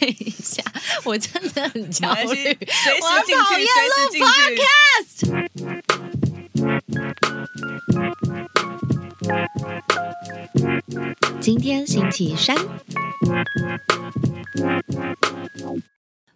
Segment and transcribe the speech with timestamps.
[0.00, 0.62] 等一下，
[1.04, 2.56] 我真的很焦虑，
[3.02, 4.26] 我进去讨厌随时进去。
[4.56, 5.50] podcast。
[11.40, 12.56] 今天星期三，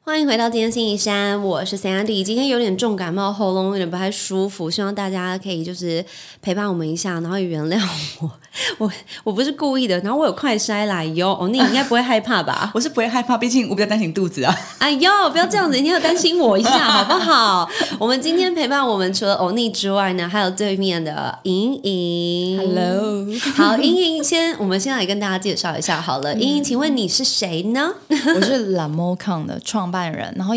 [0.07, 2.23] 欢迎回到今天星期三，我是 Sandy。
[2.23, 6.05] 今天有点重感冒，喉咙有点不太舒服，希望大家可以就是
[6.43, 7.81] 陪伴我们一下，然后也原谅
[8.21, 8.31] 我。
[8.79, 8.93] 我
[9.25, 12.71] 我不是故意的，然后我有快筛来，哟，哦，你应该不会害怕吧？
[12.77, 14.55] 我是不会害怕，毕竟我比较担心肚子啊。
[14.79, 17.69] 哎呦，不要这样子，你要担心我一下 好不好？
[17.99, 22.59] 我们今天陪伴我们除了欧尼之外呢，还有对面的莹莹。
[22.59, 26.35] Hello 好，莹莹先，我们先来跟大家介绍一下好了。
[26.35, 27.95] 莹莹，请问你是谁呢？
[28.09, 30.55] 我是 Lamocon 的创办人，然后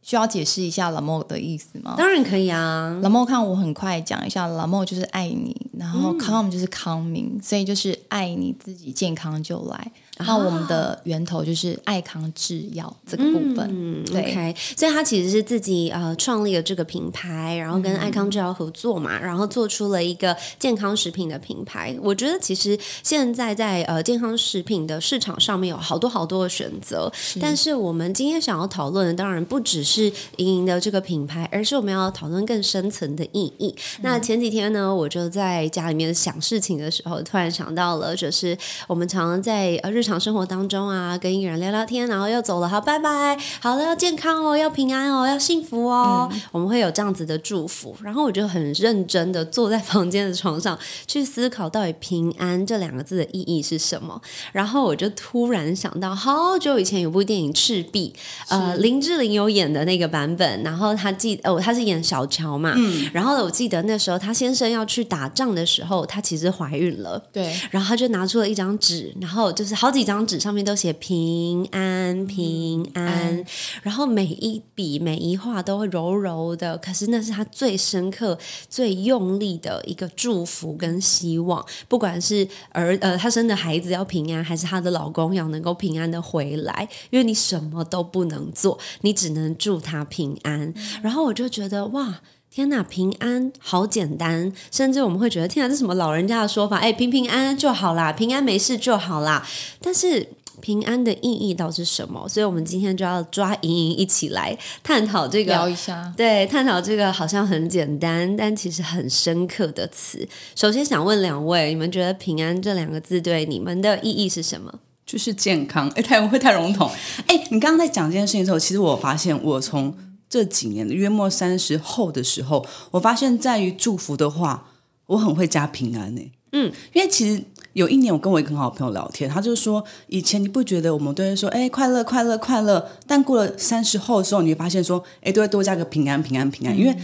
[0.00, 2.98] 需要解释一下 Lamo 的意思吗当然可以啊。
[3.02, 9.92] ？Lamocon 我很快讲一下，Lamo 就是爱你，然后 com 就是康明，所以就是爱你自己健康就来。
[10.18, 21.96] 那我们的源头就是爱康制药这个部分，嗯对，OK，所以他其实是自己呃创立了这个品牌，然后跟爱康制药合作嘛，然后做出了一个健康食品的品牌。
[22.00, 33.74] 我觉得其实现在在呃健康食品的市场上面有好多好多的选择，但是我们今天想要讨论的当然不只是莹莹的这个品牌，而是我们要讨论更深层的意义。
[34.00, 38.56] 那前几天呢，我就在家里面想事情的时候，突然想到了，就是
[38.86, 47.96] 我们常常在呃日常生活当中啊，跟一个人聊聊天，然后要走了，好，拜拜，好了，要健康哦，要平安哦，要幸福哦，我们会有这样子的祝福。
[48.02, 54.20] 然后我就很认真的坐在房间的床上去思考，到底平安这两个字的意义是什么。
[54.52, 58.14] 然后我就突然想到，好久以前有部电影《赤壁》，
[58.48, 67.20] 呃，林志玲有演的那个版本，然后他记哦，他是演小乔嘛，嗯然后我记得那时候他先生要去打仗的时候，她其实怀孕了。
[67.32, 73.42] 对，然后他就拿出了一张纸，然后就是好几张纸上面都写平安平安，
[73.82, 78.38] 然后每一笔每一画都会柔柔的，可是那是他最深刻、
[78.68, 90.74] 最用力的一个祝福跟希望，不管是儿呃他生的孩子要平安，还是她的老公要能够平安的回来，因为你什么都不能做，你只能祝他平安。
[91.02, 92.20] 然后我就觉得哇。
[92.56, 96.78] 天呐，平安好简单，甚至我们会觉得天哪，这什么老人家的说法？
[96.78, 99.46] 哎，平平安安就好啦，平安没事就好啦。
[99.82, 100.26] 但是
[100.62, 102.26] 平安的意义到底是什么？
[102.26, 105.52] 所以我们今天就要抓莹莹一起来探讨这个。
[105.52, 106.10] 聊一下。
[106.16, 110.26] 对，探讨这个好像很简单，但其实很深刻的词。
[110.54, 114.72] 首先想问两位，你们觉得“平安”这两个字对你们的意义是什么？
[115.04, 116.90] 就是健康，哎，太会太笼统。
[117.26, 119.94] 哎，你刚刚在讲这件事情的时候，其实我发现我从
[120.36, 124.68] 这几年的约莫三十后的时候，我发现在于祝福的话，
[125.06, 126.20] 我很会加平安呢。
[126.52, 127.42] 嗯，因为其实
[127.72, 136.94] 有一年我跟我一个很好的朋友聊天，他就说，以前你不觉得我们都会说，哎，快乐快乐快乐，但过了三十后的时候，你会发现说，哎，都会多加个平安平安平安，因为。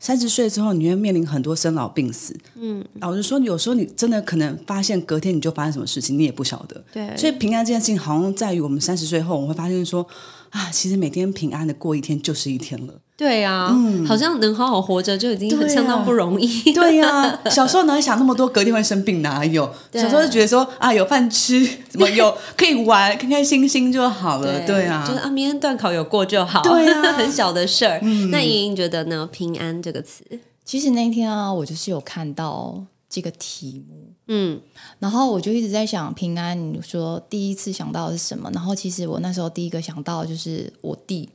[0.00, 2.32] 三十岁之后，你会面临很多生老病死。
[2.54, 6.80] 嗯，老实说，有时候你真的可能发现隔天你就发生什么事情，你也不晓得。
[6.92, 10.06] 对所以平安这件事情，好像在于我们三十岁后，我们会发现说，
[10.50, 12.94] 啊，其实每天平安的过一天就是一天了。
[13.16, 13.76] 对啊，
[14.06, 16.72] 好像能好好活着就已经相当不容易。
[16.72, 19.68] 对呀、 小时候哪会想那么多，隔天会生病哪有？
[19.90, 24.60] 对小时候就觉得说啊，有饭吃， 怎么有可以玩，开开心心就好了。
[24.60, 28.00] 对啊，就是啊，明天段考有过就好，对啊 很小的事儿。
[28.30, 29.28] 那莹莹觉得呢？
[29.32, 30.22] 平安这个词，
[30.64, 34.60] 其实那一天啊，我就是有看到这个题目，嗯，
[34.98, 38.50] 然后我就一直在想平安，你说第一次想到的是什么？
[38.52, 41.28] 然后其实我那时候第一个想到的就是我弟，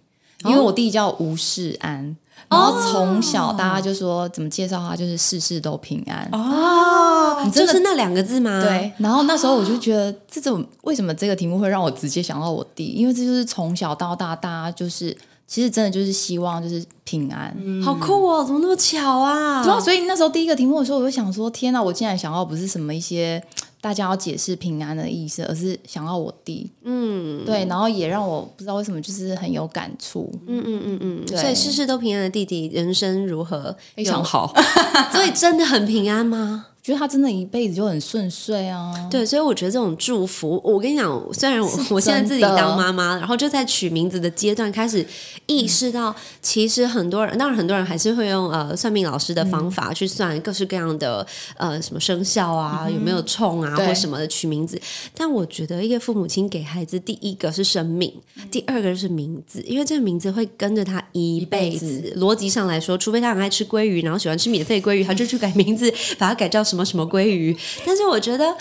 [0.45, 2.15] 因为我弟叫吴世安，
[2.47, 6.29] 然后从小大家就说怎么介绍他，就是事事都平安。
[6.31, 8.61] 哦，真的就是那两个字吗？
[8.61, 12.85] 对，然后那时候我就觉得这种为什么这个题目会让我直接想到我弟？
[12.85, 15.15] 因为这就是从小到大，大家就是
[15.47, 17.55] 其实真的就是希望就是平安。
[17.83, 19.61] 好酷哦，怎么那么巧啊？
[19.63, 21.81] 对啊，所以那时候第一个题目的时候，我就想说：天哪！
[21.81, 23.43] 我竟然想要不是什么一些
[23.81, 26.71] 大家要解释平安的意思，而是想要我弟。
[26.83, 33.75] 嗯，对，然后也让我不知道为什么就是很有感触，嗯嗯嗯嗯，对所以事事都平安的弟弟，人生如何？
[33.95, 34.53] 非常好。
[35.11, 36.67] 所以真的很平安吗？
[36.83, 38.93] 觉得他真的一辈子就很顺遂啊。
[39.09, 45.05] 对，所以我觉得这种祝福，我跟你讲，虽然我我现在自己当妈妈，然后就在取名字的阶段开始
[45.45, 51.25] 意识到，其实很多人，当然很多人还是会用呃算命老师的方法去算各式各样的
[51.57, 54.77] 呃什么生肖啊，有没有冲啊或什么的取名字。
[55.15, 58.13] 但我觉得一个父母亲给孩子，第一个是生命，
[58.51, 61.71] 第二个是名字，因为这个名字会跟着他一辈。
[61.71, 62.13] 子。
[62.17, 67.55] 逻辑上来说，除非他很爱吃鲑鱼，然后喜欢吃免费鲑鱼，他就去改名字，把它改叫什么什么鲑鱼。
[67.85, 68.57] 但是我觉得。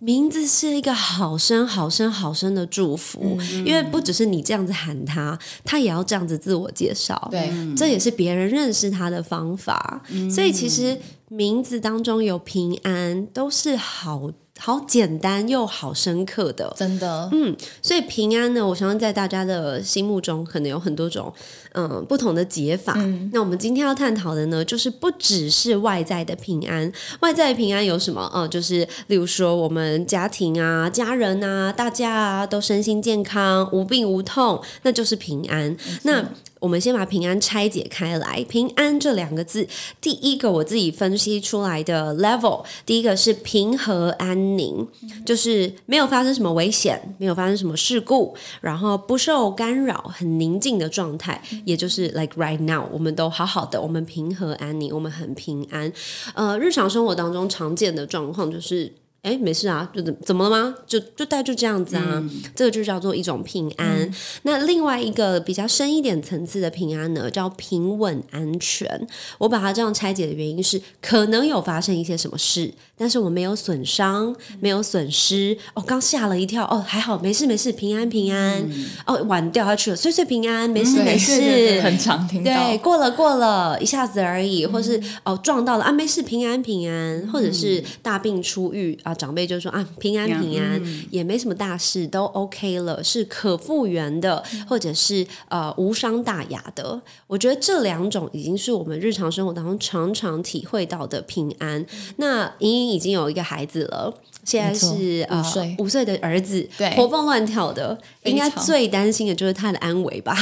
[0.00, 7.28] 名字是一个好深、好深、好深的祝福，因为不只是你这样子喊他，他也要这样子自我介绍。
[7.30, 10.02] 对，这也是别人认识他的方法。
[10.30, 10.98] 所以其实
[11.28, 14.30] 名字当中有平安，都是好
[14.60, 16.72] 好简单又好深刻的。
[16.76, 21.32] 真的，嗯，所以平安呢，我相信在大家的心目中可能有很多种
[21.72, 22.94] 嗯不同的解法。
[23.32, 26.90] 那我们今天要探讨的呢，就是不只是外在的平安，
[27.20, 28.30] 外在的平安有什么？
[28.34, 35.76] 嗯，就是例如说我们家庭啊、家人啊、大家啊都身心健康、无病无痛，那就是平安。
[36.04, 36.24] 那
[36.60, 38.42] 我们先把平安拆解开来。
[38.44, 39.66] 平安这两个字，
[40.00, 44.86] 第一个我自己分析出来的 level，第一个是平和安宁，
[45.26, 55.92] 就是没有发生什么危险，没有发生什么事故，然后不受干扰，很宁静的状态，也就是 like right now，我们都好好的，我们平和安宁，我们很平安。
[56.34, 58.92] 呃，日常生活当中常见的状况就是。
[59.24, 60.74] 哎，没事啊，就怎怎么了吗？
[60.86, 62.22] 就就大概就这样子啊，
[62.54, 64.14] 这个就叫做一种平安。
[64.42, 69.08] 那另外一个比较深一点层次的平安呢，叫平稳安全。
[69.38, 75.56] 我把它这样拆解的原因是，可能有发生一些什么事，但是我没有损伤，没有损失。
[75.74, 78.64] 哦，刚吓了一跳，哦，还好，没事没事，平安平安。
[79.06, 81.80] 哦，碗掉下去了，岁岁平安，没事没事。
[81.80, 89.12] 很常听到，对，过了过了，一下子而已，或是哦撞到了啊，没事，平安平安，或者是大病初愈啊。
[89.14, 90.80] 长辈就说啊，平安平安，
[91.10, 97.00] 也没什么大事，都 OK 了，是可复原的，或者是呃无伤大雅的。
[97.26, 101.84] 我觉得这两种已经是我们日常生活当中常常体会到的平安。
[102.16, 104.12] 那莹莹已经有一个孩子了，
[104.44, 110.36] 现在是呃五岁五岁的儿子，对活蹦乱跳的，应该最担心的就是他的安危吧。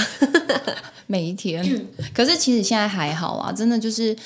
[1.07, 1.65] 每一天。
[2.15, 4.17] 可是其实现在还好啊，真的就是。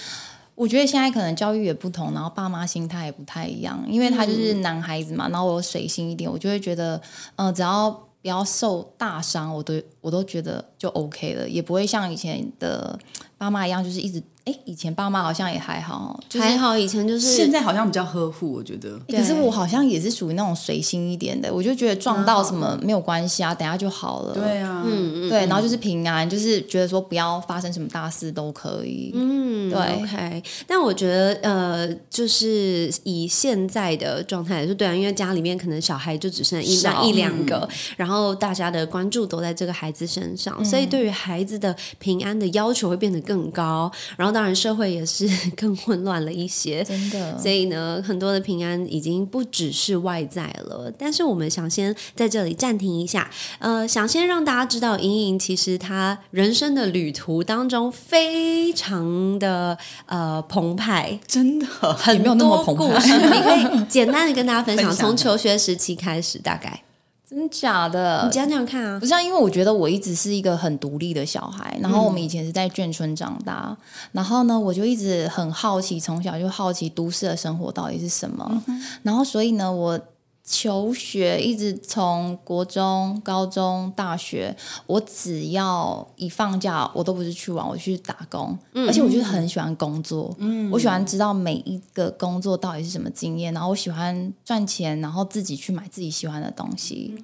[0.57, 6.99] 我觉得现在可能教育也不同，然后爸妈心态也不太一样，因为他就是男孩子嘛，然后我水性一点，我就会觉得，
[7.37, 12.99] 嗯、只要不要受大伤，我都我都觉得就 OK 了，也不会像以前的
[13.37, 18.97] 爸妈一样，就是一直，哎，以前爸妈好像也还好，就是还好以前就是现在好像比较呵护，我觉得。
[19.09, 24.33] 可是我好像也是属于那种随心一点的，我就觉得撞到什么没有关系啊，等下就好了。
[24.33, 29.11] 对啊，嗯嗯，对，然后就是平安，就是觉得说不要发生什么大事都可以。
[29.15, 30.43] 嗯，对 OK。
[30.65, 46.85] 但我觉得呃，就是以现在的状态来说，对啊，因为家里面可能小孩就只剩一少那一两个，然后大家的关注都在这个孩子身上，所以对于孩子的平安的要求会变得更高，然后当然社会也是 更混乱了一些。
[46.85, 50.93] 真的，所以呢，很多的平安已经不只是外在了。
[50.99, 53.31] 但是我们想先在这里暂停一下，
[53.61, 61.67] 呃，想先让大家知道，莹莹其实她人生的旅途当中非常的呃澎湃，真的。
[61.97, 66.83] 很没有那么多澎湃故事， 你可以简单的跟大家分享，分享从求学时期开始，大概
[67.29, 68.31] 真假的你？
[68.31, 69.05] 讲讲看啊不。
[69.05, 73.77] 是、啊，因为我觉得我一直是一个很独立的小孩，然后我们以前是在眷村长大，
[74.13, 78.63] 然后呢，我就一直很好奇，从小就好奇都市的生活到底是什么，
[79.03, 79.99] 然后所以呢，我
[80.49, 84.57] 求学一直从国中、高中、大学，
[84.87, 90.33] 我只要一放假，我都不是去玩，我去打工，而且我就是很喜欢工作，
[90.71, 97.17] 我喜欢知道每一个工作到底是什么经验，然后我喜欢赚钱，然后自己去买自己喜欢的东西，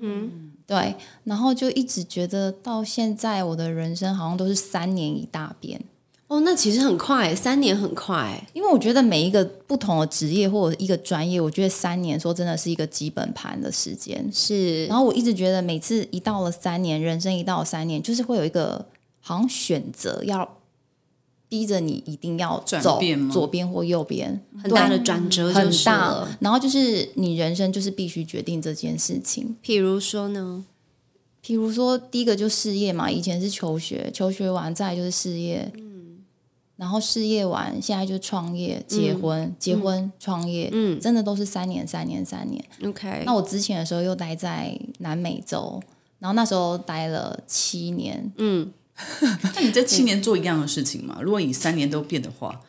[0.67, 5.81] 对，然后就一直觉得到现在我的人生好像都是三年一大变，
[6.33, 8.43] 哦，那其实很快，三年很快。
[8.55, 14.27] 因为我觉得每一个不同的职业或者一个专业，我觉得三年说真的是一个基本盘的时间。
[14.33, 18.87] 是，然后我一直觉得每次一到了三年，人生一到了三年，就是会有一个
[19.21, 20.57] 好像选择要
[21.51, 26.27] 逼着你一定要转走变左边或右边，很大的转折，很大。。
[26.41, 29.55] 然后就是你人生就是必须决定这件事情。
[29.63, 30.65] 譬如说呢，
[31.45, 35.71] 譬如说，第一个就事业嘛，以前是求学，求学完再就是事业，
[36.77, 42.65] 然后事业完，现在就创业、结婚、结婚、创业，嗯真的都是三年、三年、三年。
[42.85, 45.81] OK，那我之前的时候又待在南美洲，
[46.19, 48.73] 然后那时候待了七年，嗯，
[49.55, 51.19] 那你这七年做一样的事情吗？
[51.21, 52.61] 如果你三年都变的话，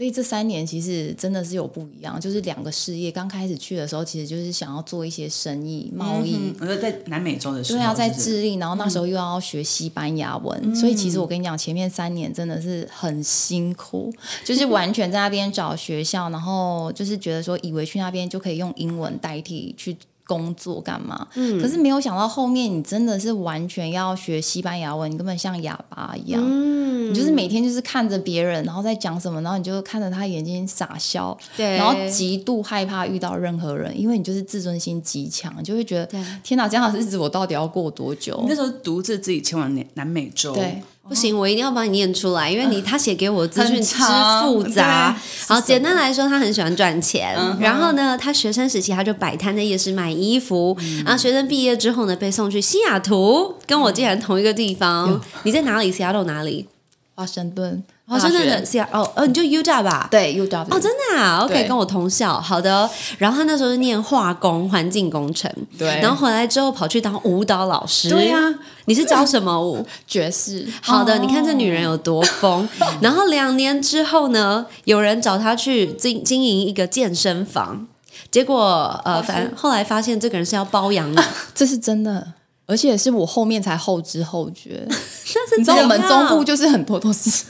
[0.00, 3.12] 所以这三年其实真的是有不一样，就是两个事业。
[3.12, 14.10] 刚开始去的时候，其实就是想要做一些生意、贸易，嗯，我说在南美洲的时候，对啊，在智利，然后那时候又要学西班牙文，所以其实我跟你讲，前面三年真的是很辛苦，
[14.42, 19.94] 就是完全在那边找学校，然后就是觉得说，以为去那边就可以用英文代替去。
[20.30, 21.26] 工作干嘛。
[21.34, 26.40] 嗯，可是没有想到后面你真的是完全要学西班牙文，你根本像哑巴一样。
[26.40, 36.06] 嗯，你就是每天就是看着别人，然后在讲什么，然后你就看着他眼睛傻笑，对然后极度害怕遇到任何人，因为你就是自尊心极强，就会觉得
[36.44, 38.46] 天哪，这样的日子我到底要过多久你？
[38.48, 43.96] 那时候独自自己前往南南美洲，对，不行，我一定要帮你念出来，因为你他写给我的资讯很之
[44.42, 45.16] 复杂。
[45.48, 51.02] 好，简单来说，他很喜欢赚钱，嗯然后呢，他学生时期他就摆摊在夜市卖衣服，嗯。
[51.04, 55.20] 然后学生毕业之后呢，被送去西雅图，跟我竟然同一个地方。
[55.42, 55.90] 你在哪里？
[55.90, 56.68] 西雅图哪里？
[57.16, 58.60] 华盛顿，华盛顿大学。
[58.60, 60.08] 的 C R 哦哦，你就 Utah 吧？
[60.10, 62.88] 对 U W 哦，真的啊，OK，跟我同校，好的。
[63.18, 66.00] 然后他那时候是念化工、环境工程，对。
[66.00, 68.10] 然后回来之后跑去当舞蹈老师。
[68.10, 68.38] 对呀
[68.86, 69.86] 你是教什么舞？
[70.08, 72.68] 爵士，好的，你看这女人有多疯。
[73.00, 77.86] 然后两年之后呢，有人找她去经经营一个健身房，
[78.30, 81.16] 结果呃，反正后来发现这个人是要包养你，
[81.54, 82.32] 这是真的。
[82.70, 84.80] 而且是我后面才后知后觉，
[85.50, 87.44] 这你知道我们中部就是很多都是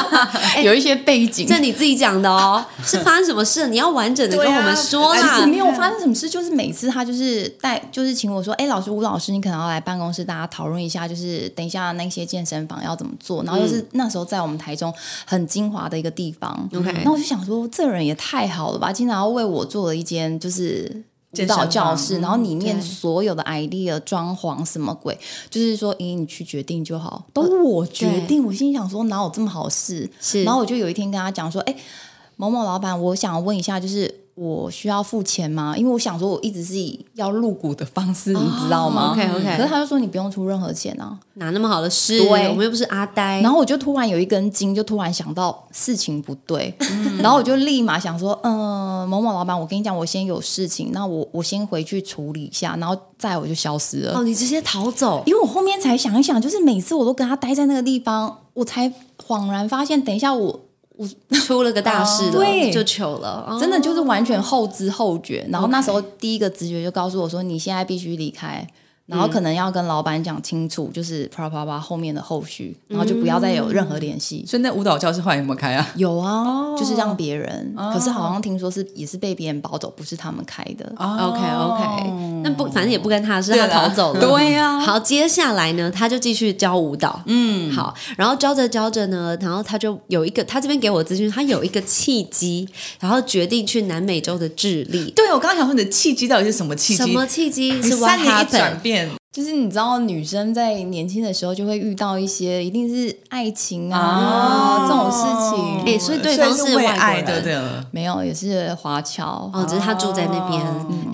[0.64, 3.68] 有一些背景，这你自己讲的哦，是发生什么事？
[3.68, 5.46] 你要完整的跟我们说啦其实。
[5.46, 14.90] 没有发生什么事，就是每次他就是带，就是请我说，哎，老师吴老师，你可能要来办公室，大家讨论一下，就是等一下那些健身房要怎么做，然后就是那时候在我们台中
[15.26, 21.04] 很精华的一个地方 OK 那我就想说，这人也太好了吧，竟然要为我做了一间就是。
[21.32, 28.44] 舞蹈健身房教室，然后里面所有的 idea、装潢什么鬼，就是说，咦，你去决定就好，都我决定。
[28.44, 30.10] 我心想说，哪有这么好事？
[30.20, 31.74] 是然后我就有一天跟他讲说，哎，
[32.36, 35.74] 某某老板，我想问一下，就是我需要付钱吗？
[35.76, 41.18] 因为我想说，我一直是以要入股的方式，你知道吗 OK，OK 可是他就说你不用出任何钱啊。
[41.34, 42.18] 哪那么好的事？
[42.18, 43.40] 对我们又不是阿呆。
[43.42, 46.74] 然后我就突然有一根筋，就突然想到事情不对，
[47.18, 54.18] 然后我就立马想说，嗯、某某老板，我跟你讲，我先有事情，那我我先回去处理一下，然后再我就消失了。
[54.18, 58.90] 哦，你直接逃走，因为我后面才想一想，就是每次我都跟他待在那个地方，我才
[59.26, 60.60] 恍然发现，等一下我
[61.46, 63.44] 出了个大事了，对就糗了。
[63.48, 65.46] 哦真的就是完全后知后觉。
[65.50, 68.66] 然后那时候第一个直觉就告诉我说，你现在必须离开。
[69.06, 74.44] 然后可能要跟老板讲清楚，就是啪啪啪后面的后续，然后就不要再有任何联系。
[74.46, 75.86] 所以那舞蹈教室后来有没有开啊？
[75.96, 80.86] 有啊，就是让别人，可是好像听说是也是被别人包走，不是他们开的。
[80.96, 84.20] OK OK，那不反正也不跟他是他逃走了。
[84.20, 87.20] 对呀好，接下来呢，他就继续教舞蹈。
[87.26, 92.66] 嗯，好，然后教着教着呢，然后他就有一个，他这边给我资讯，他有一个契机，
[93.00, 95.10] 然后决定去南美洲的智利。
[95.10, 97.02] 对，我刚刚想说你的契机到底是什么契机？
[97.02, 97.82] 什么契机？
[97.82, 98.91] 是 what 三年一 happened？
[99.32, 105.82] 就是你知道，女生在年轻的时候就会遇到一些，一定是爱情啊、这种事情。
[105.86, 109.50] 哎所以对方是为外国爱人的的，没有，也是华侨。
[109.52, 110.62] 哦，只是他住在那边。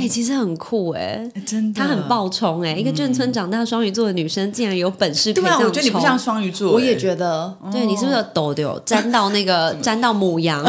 [0.01, 6.99] 哎、其实很酷哎、哎真的，他很爆冲哎、一个眷村长大双鱼座的女生，竟然有本事可以这对啊，样我觉得你不像双鱼座，我也。
[6.99, 10.69] 觉得，对你是不是有抖的有沾到那个 沾到母羊？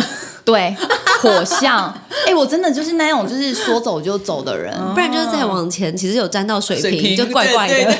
[0.51, 0.75] 对，
[1.21, 1.93] 火象。
[2.25, 4.73] 哎、我真的就是那种就是说走就走的人。
[4.93, 7.73] 不然就是再往前，其实有沾到水瓶，就怪怪的。
[7.73, 7.97] 对对哦，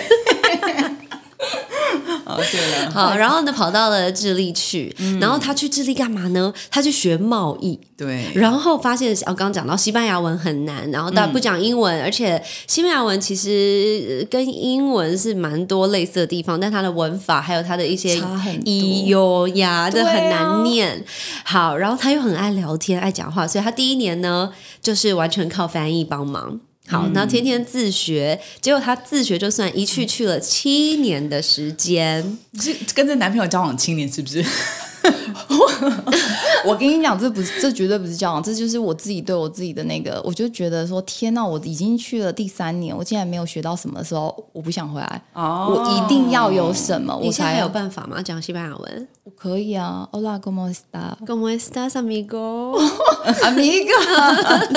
[2.51, 6.53] 对了， 好，然后呢，跑到了智利去，然后他去智利干嘛呢？
[6.69, 21.03] 他去学贸易，对，然后发现，哦，刚刚讲到西班牙文很难，然后大家不讲英文，而且西班牙文其实呃跟英文是蛮多类似的地方，但它的文法还有它的一些咿哟呀，这对啊很难念。
[21.43, 26.59] 好，然后他又很爱聊天，爱讲话，所以他第一年呢，就是完全靠翻译帮忙。
[26.89, 34.43] 好，然后天天自学，结果她自学就算一去去了七年的时间，你是跟这男朋友交往七年是不是？
[36.65, 45.21] 我跟你讲，这不是，这绝对不是交往，这就是我自己对我自己的那个，我就觉得说，天呐，我已经去了第三年，我竟然没有学到什么的时候，我不想回来。
[45.33, 48.21] 哦我一定要有什么，我才你现在还有办法吗？
[48.21, 50.07] 讲西班牙文我可以啊。
[50.11, 53.93] Hola, cómo está, ¿Cómo estás, amigo？amigo？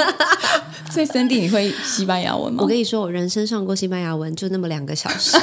[0.93, 2.69] 所以 Cindy，你会西班牙文吗我？
[2.69, 5.39] 跟你说，我人生上过西班牙文就那么两个小时。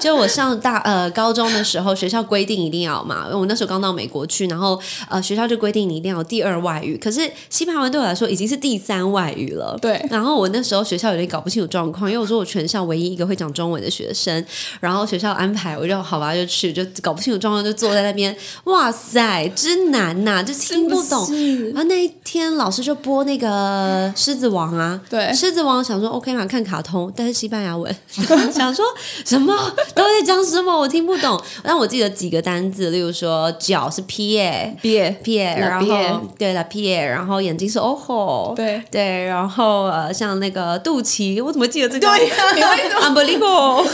[0.00, 6.96] 就我上大呃高中的时候，学校规定一定要嘛，我那时候刚到美国去，然后呃学校就规定你一定要有第二外语。
[6.96, 9.78] 可是西班牙文对我来说已经是第三外语了。
[9.80, 14.44] 对然后我那时候学校有点搞不清楚状况，因为我说我全校唯一一个会讲中文的学生，
[14.80, 21.26] 然后学校安排我就好吧就去，就搞不清楚状况就坐在那边，哇塞，真难呐、就听不懂。
[21.26, 27.94] 是然后那一天老师就播那个《狮子王》啊，对《狮子王》想说 OK 嘛，看卡通，但是西班牙文，
[28.52, 28.84] 想说
[29.24, 29.56] 什么？
[29.94, 31.40] 都在讲什么，我听不懂。
[31.62, 34.04] 但我记得几个单字，例如说脚是。
[34.10, 38.82] 毕业 Pierre，La 然后对了 Pierre，然后眼睛是 ojo，对。
[38.90, 42.08] 对，然后呃，像那个肚脐，我怎么记得这个？
[42.16, 42.34] 对呀。
[42.54, 43.90] 你为什 u n b e l i e v a b l e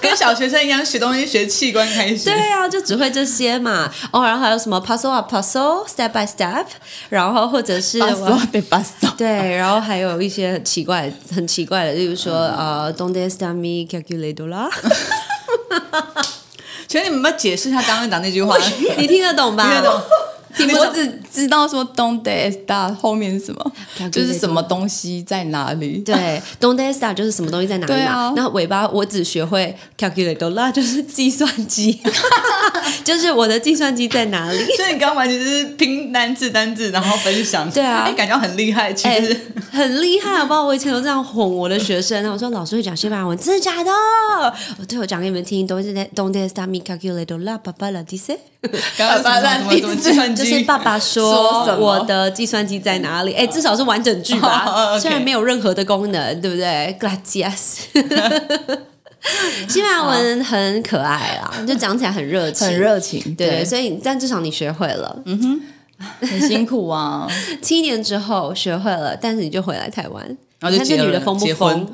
[0.00, 2.24] 跟小学生一样学东西，学器官开始。
[2.24, 3.92] 对啊，就只会这些嘛。
[4.10, 6.64] 哦，然后还有什么？Passo a passo，step by step，
[7.10, 14.68] 然后或者是巴索被巴索，对，然后还有一些很奇怪、很奇怪的，例如说呃，donde está mi calculadora？
[16.88, 18.56] 请问你们解释一下刚刚讲那句话？
[18.98, 19.64] 你听得懂吧？
[19.64, 20.82] 听得懂？
[20.86, 23.72] 我只知道说 “Donde está” 后面是什么，
[24.10, 25.98] 就是什么东西在哪里。
[26.04, 32.00] 对，donde está 就是什么东西在哪里啊那尾巴我只学会 calculator，就是计算机，
[33.04, 34.58] 就是我的计算机在哪里。
[34.76, 37.70] 所以你刚刚完全就是拼单字单字，然后分享。
[37.70, 38.92] 对啊哎，感觉很厉害。
[38.92, 39.34] 其哎、实
[39.72, 40.62] 很厉害，好不好？
[40.64, 43.90] 我以前都这样哄我的学生，我说老师会讲西班牙文，真的假的？
[44.78, 48.36] 我对我讲给你们听，都是在 donde está mi calculator，爸爸 la dice。
[48.96, 53.32] 刚刚什么什么什么计算机，就是爸爸说说我的计算机在哪里？
[53.34, 57.86] 哎，至少是完整句 哦吧虽然没有任何的功能，对不对？Gracias。
[59.68, 65.60] 西班牙文很可爱啦，就讲起来很热情，很热情，对，对，所以但至少你学会了，嗯哼
[66.28, 67.28] 很辛苦啊。
[67.62, 71.88] 七年之后学会了，但是你就回来台湾，你看然后就结了这女的疯不疯？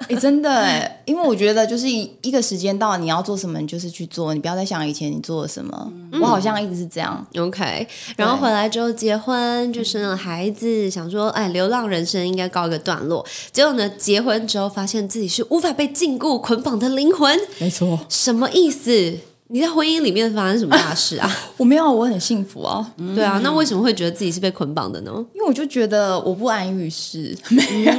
[0.08, 5.92] 哎、真的哎，因为我觉得就是一一个时间到了，你要做什么，你就是去做，你不要再想以前你做了什么。
[6.20, 13.24] 我好像一直是这样，OK，然后回来之后结婚，就生了孩子，想说，哎，流浪人生应该告一个段落。
[13.52, 18.00] 结果呢，结婚之后发现自己是无法被禁锢捆绑的灵魂，没错。
[18.08, 19.18] 什么意思？
[19.50, 21.30] 你在婚姻里面发生什么大事啊？
[21.58, 25.10] 我没有，我很幸福啊，对啊，那为什么会觉得自己是被捆绑的呢？
[25.34, 27.92] 因为我就觉得我不安于世， 没有，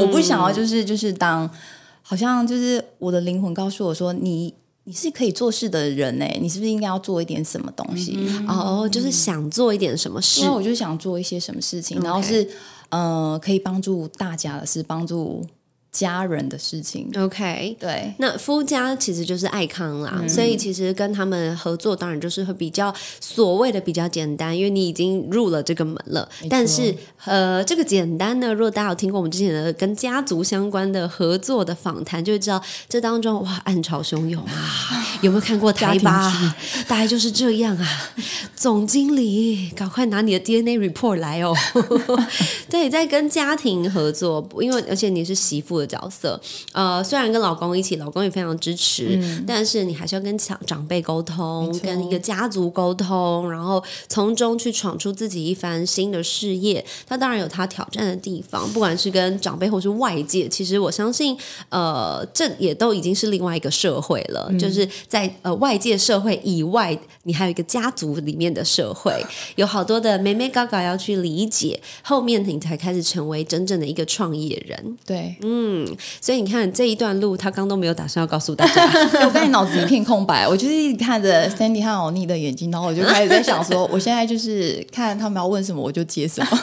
[0.00, 1.48] 我不想要就是就是当，
[2.02, 4.54] 好像就是我的灵魂告诉我说你。
[4.84, 8.18] 你是可以做事的人哎，你是不是应该要做一点什么东西？
[8.48, 10.52] 哦，就是想做一点什么事那。
[10.52, 12.44] 我就想做一些什么事情，然后是
[12.88, 15.46] 呃可以帮助大家的是，帮助
[15.92, 17.10] 家人的事情。
[17.16, 26.26] OK，对，那夫家其实就是爱康啦，所以其实跟他们合作，当然就是会比较所谓的比较简单，因为你已经入了这个门了。
[26.48, 26.94] 但是
[27.24, 35.06] 呃，这个简单呢，如果大家有听过我们之前的跟家族相关的合作的访谈，就会知道这当中哇暗潮汹涌啊！
[35.20, 36.56] 有没有看过台吧？
[36.88, 37.86] 大概就是这样啊。
[38.56, 41.54] 总经理，赶快拿你的 DNA report 来哦。
[42.70, 46.40] 对，在跟家庭合作，因为而且你是媳妇的角色，
[46.72, 56.84] 呃，虽然跟老公一起，老公也非常支持，但是你还是要跟长长辈沟通，跟一个家族沟通，然后从中去闯出自己一番新的事业。
[57.06, 61.36] 他当然有他挑战的地方，不管是跟长辈或是外界，其实我相信，
[61.68, 69.24] 呃，这也都已经是另外一个社会了，就是在呃外界社会以外，你还有一个家族里面的社会，
[69.56, 74.98] 有好多的妹妹嘎嘎要去理解，后面你才开始成为真正的一个创业人。
[75.04, 75.36] 对，
[76.20, 78.84] 所以你看这一段路，他刚都没有打算要告诉大家。
[79.24, 86.60] 我刚才脑子一片空白，我就是一直看着 Sandy 和欧尼的眼睛，然后我就开始在想说，我现在就是看他们要问什么，我就接什么。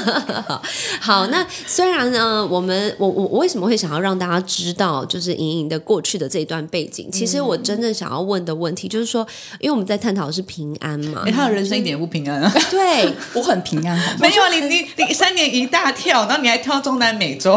[1.00, 7.10] 好，那虽然呢，我们我我我为什么会想要让大家知道，就是莹莹的过去的这一段背景？
[7.10, 9.26] 其实我真正想要问的问题就是说，
[9.60, 12.52] 因为我们在探讨的是平安嘛哎，，他的人生一点也不平安啊。
[12.70, 14.18] 对， 我很平安，好吗？
[14.20, 17.52] 没有啊，你你你三年一大跳，然后你还跳中南美洲，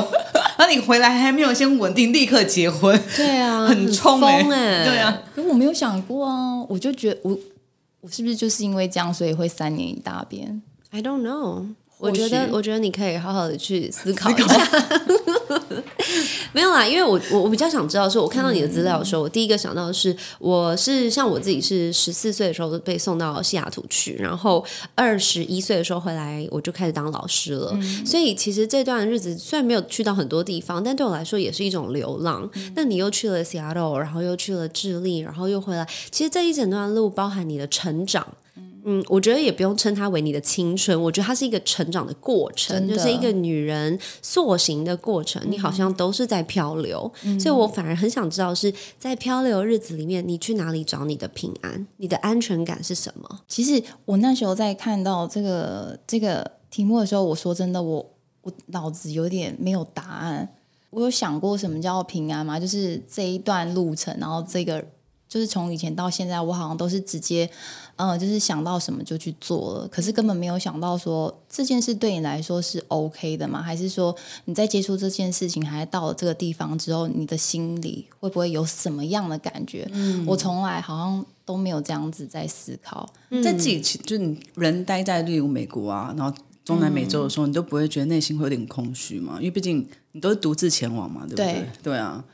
[0.58, 7.38] 然后你回来还没有先稳定，立刻结婚，对啊，很冲哎、对啊，可我没有想过啊，我就觉得我
[8.02, 11.66] 我是不是就是因为这样，所以会三年一大变？I don't know。
[11.98, 14.46] 我觉得，我觉得你可以好好的去思考一下。
[16.54, 27.78] 没有啦，因为我我我比较想知道的是，我看到你的资料的时候，我第一个想到的是，我是像我自己是十四岁的时候被送到西雅图去，然后二十一岁的时候回来，我就开始当老师了。
[28.06, 32.50] 所以其实这段日子虽然没有去到很多地方，但对我来说也是一种流浪。
[32.76, 38.26] 那你又去了 Seattle，然后又去了智利，然后又回来，其实这一整段路包含你的成长。
[38.88, 45.42] 嗯，我觉得也不用称它为你的青春，我觉得它是一个成长的过程，就是一个女人塑形的过程。
[45.50, 53.42] 你好像都是在漂流，所以我反而很想知道是在漂流日子里面，你去哪里找你的平安，你的安全感是什么？
[53.48, 58.12] 其实我那时候在看到这个这个题目的时候，我说真的，我
[58.44, 60.54] 我脑子有点没有答案。
[60.92, 62.60] 我有想过什么叫平安吗？
[62.60, 64.82] 就是这一段路程，然后这个
[65.28, 67.50] 就是从以前到现在，我好像都是直接，
[67.98, 73.62] 嗯，就是想到什么就去做了，可是根本没有想到说这件事对你来说是 OK 的吗？
[73.62, 79.88] 还是说你在接触这件事情，还到了这个地方之后，你的心里会不会有什么样的感觉？
[79.94, 83.10] 嗯，我从来好像都没有这样子在思考，
[83.44, 89.38] 在自己其就你人待在例如美国啊，然后中南美洲的时候，你都不会觉得内心会有点空虚嘛？
[89.38, 91.46] 因为毕竟你都是独自前往嘛，对不对？
[91.46, 92.26] 对对啊，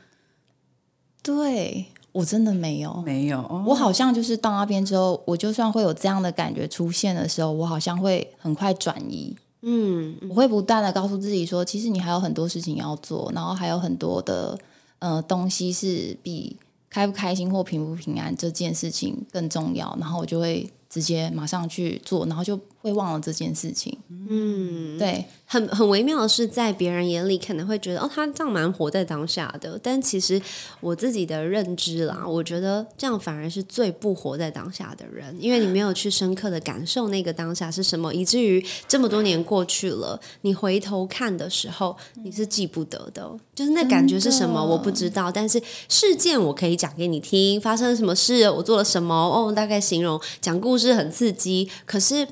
[1.22, 9.34] 对我真的没有，没有，哦我好像就是到那边之后，我就算会有这样的感觉出现的时候，我好像会很快转移。
[9.62, 14.58] 嗯，我会不断的告诉自己说，其实你还有很多事情要做，然后还有很多的
[14.98, 16.56] 呃东西是比
[16.90, 19.96] 开不开心或平不平安这件事情更重要。
[20.00, 23.96] 然后我就会直接马上去做，然后就会忘了这件事情。
[24.28, 30.40] 嗯，对，很很微妙的是，在别人眼里可能会觉得哦，他这样蛮活在当下的，但其实
[30.80, 52.26] 我自己的认知啦，我觉得这样反而是最不活在当下的人，因为你没有去深刻的感受那个当下是什么，以至于这么多年过去了，你回头看的时候，你是记不得的，就是那感觉是什么我不知道，但是事件我可以讲给你听，发生了什么事，我做了什么，哦，大概形容讲故事很刺激，可是。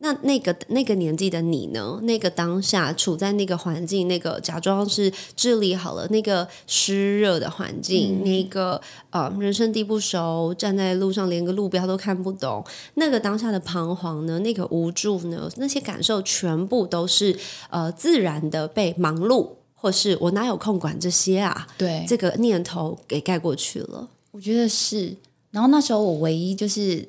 [0.00, 1.98] 那那个那个年纪的你呢？
[2.02, 8.80] 那个当下处在那个环境，那个假装是治理好了那个湿热的环境，那个
[9.10, 17.36] 呃人生地不熟，站在路上连个路标都看不懂，那个当下的彷徨呢，那个无助呢，那些感受全部都是
[17.70, 21.66] 呃自然的被忙碌，或是我哪有空管这些啊？
[21.76, 24.08] 对，这个念头给盖过去了。
[24.30, 25.16] 我觉得是。
[25.50, 27.08] 然后那时候我唯一就是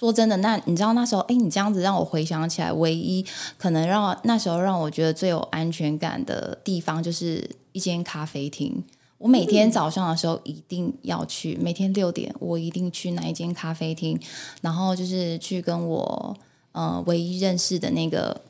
[0.00, 3.22] 说真的，那你知道那时候，哎，你这样子让我回想起来，唯一
[3.58, 8.82] 可能让那时候让我觉得最有安全感的地方，就是一间咖啡厅。
[9.18, 14.18] 我每天早上的时候一定要去，每天六点我一定去那一间咖啡厅，
[14.62, 16.34] 然后就是去跟我
[16.72, 18.40] 呃唯一认识的那个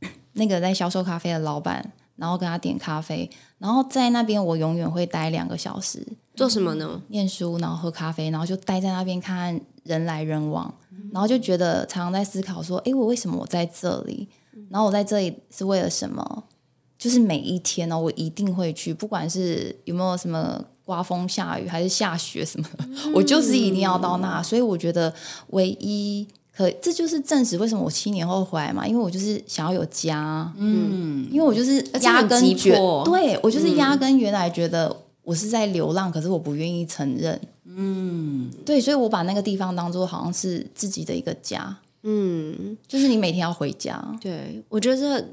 [0.32, 6.02] 那个在销售咖啡的老板，然后跟他点咖啡，然后在那边我永远会待两个小时，
[6.34, 7.02] 做什么呢？
[7.08, 10.74] 念书，然后喝咖啡，然后就待在那边看人来人往，
[11.12, 14.28] 然后就觉得常常在思考说，诶，我为什么我在这里？
[14.70, 16.44] 然后我在这里是为了什么？
[16.98, 24.42] 就是每一天呢，我一定会去，不管是有没有什么刮风下雨，还是下雪什么的， 我就是一定要到那。
[24.42, 25.12] 所以我觉得
[25.48, 45.24] 唯一可，这就是证实为什么我七年后回来嘛，因为我就是想要有家，嗯，因为我就是压根觉，对我就是压根原来觉得我是在流浪，可是我不愿意承认，嗯，对，所以我把那个地方当做好像是自己的一个家，嗯，就是你每天要回家，对，我觉得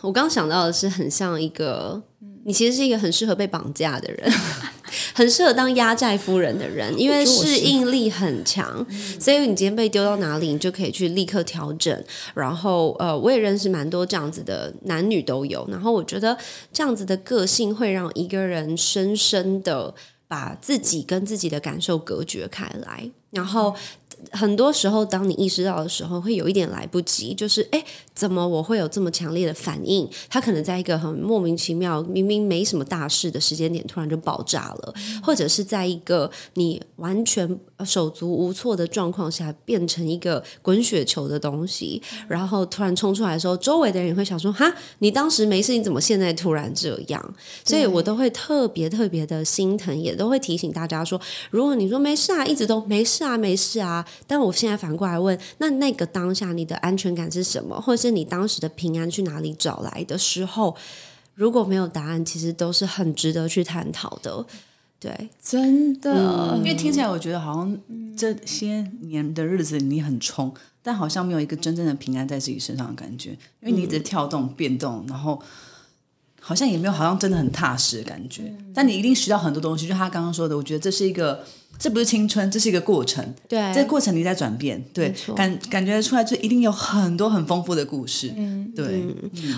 [0.00, 2.02] 我刚想到的是很像一个，
[2.44, 4.32] 你其实是一个很适合被绑架的人，
[5.14, 8.84] 很适合当压寨夫人的人，因为适应力很强，
[9.20, 12.04] 所以你今天被丢到哪里，你就可以去立刻调整。
[12.34, 16.36] 然后呃，我也认识蛮多这样子的男女都有，然后我觉得
[16.72, 19.94] 这样子的个性会让一个人深深的
[20.32, 23.76] 把自己跟自己的感受隔绝开来，然后。
[24.30, 27.34] 很多时候，当你意识到的时候，会有一点来不及。
[27.34, 30.08] 就是，哎，怎么我会有这么强烈的反应？
[30.28, 54.06] 它可能在一个很莫名其妙、明明没什么大事的时间点，突然就爆炸了，或者是在一个你完全手足无措的状况下，变成一个滚雪球的东西，然后突然冲出来的时候，周围的人也会想说：“哈，你当时没事，你怎么现在突然这样？”所以我都会特别特别的心疼，也都会提醒大家说：如果你说没事啊，一直都没事啊，没事啊。
[54.26, 60.76] 但我现在反过来问，那那个当下你的安全感是什么，或者是你当时的平安去哪里找来的时候，
[61.34, 64.44] 如果没有答案，其实都是很值得去探讨的。
[65.00, 67.78] 对，真的，因为听起来我觉得好像
[68.16, 75.42] 这些年的日子你很冲，但好像没有一个真正的平安在自己身上的感觉，因为你一直跳动变动，然后
[76.40, 78.54] 好像也没有好像真的很踏实的感觉。
[78.72, 81.44] 但你一定学到很多东西，就他刚刚说的，我觉得这是一个。
[81.78, 83.34] 这不是青春，这是一个过程。
[83.48, 88.32] 对，这个过程你在转变，对，感感觉出来，就一定有很多很丰富的故事。
[88.36, 89.04] 嗯，对。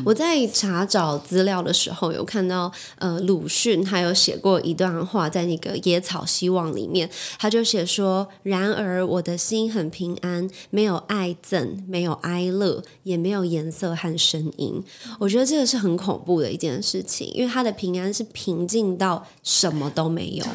[0.06, 14.82] 我在查找资料的时候，有看到呃，鲁迅他有写过一段话，在那个《野草希望》里面，他就写说：“然而我的心很平安，没有爱憎，没有哀乐，也没有颜色和声音。”
[15.20, 20.46] 我觉得这个是很恐怖的一件事情，因为他的平安是平静到什么都没有，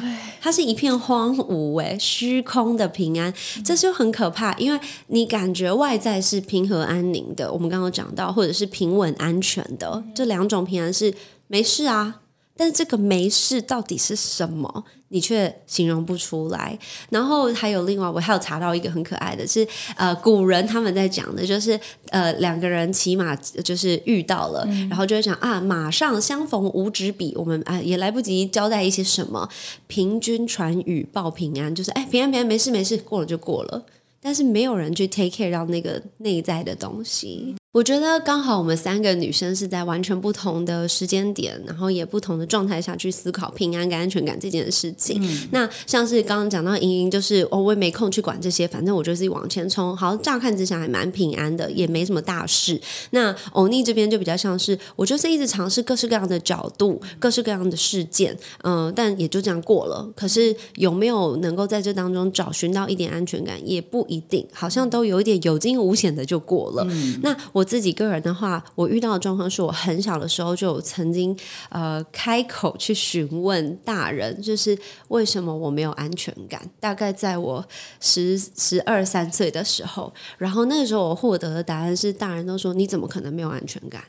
[0.41, 1.48] 它是一片荒芜。
[1.77, 3.33] 哎，虚空的平安，
[3.63, 11.13] 这就很可怕，因为你感觉外在是平和安宁的，我们刚刚讲到，或者是平稳安全的，这两种平安是
[11.47, 12.21] 没事啊，
[12.59, 16.77] 但是这个没事到底是什么，你却形容不出来。
[17.09, 29.47] 然后还有另外，我还有查到一个很可爱的是，呃，古人他们在讲的就是，呃，两个人骑马就是遇到了，然后就会讲啊，马上相逢无纸笔，我们啊也来不及交代一些什么，
[29.87, 33.85] 平均传语报平安，就是哎平安平安没事没事，过了就过了。
[34.21, 37.55] 但是没有人去 take care 到那个内在的东西。
[37.71, 45.21] 我觉得刚好我们三个女生是在完全不同的时间点，然后也不同的状态下去思考平安跟安全感这件事情。
[45.51, 49.95] 那像是刚刚讲到莹莹，就是哦，我也没空去管这些，反正我就是往前冲。
[49.95, 52.81] 好，乍看之下还蛮平安的，也没什么大事。
[53.11, 60.11] 那欧尼这边就比较像是，我就是一直尝试各式各样的角度、各式各样的事件，嗯、但也就这样过了。
[60.15, 66.83] 可是有没有能够在这当中找寻到一点安全感，也不一定，好像都有一点有惊无险的就过了。
[67.21, 71.37] 那我我自己个人的话，我遇到的状况是我很小的时候就曾经
[71.69, 74.77] 呃开口去询问大人，就是
[75.09, 76.61] 为什么我没有安全感。
[76.79, 77.65] 大概在我
[77.99, 84.01] 十十二三岁的时候，然后那个时候我获得的答案是，大人都说你怎么可能没有安全感？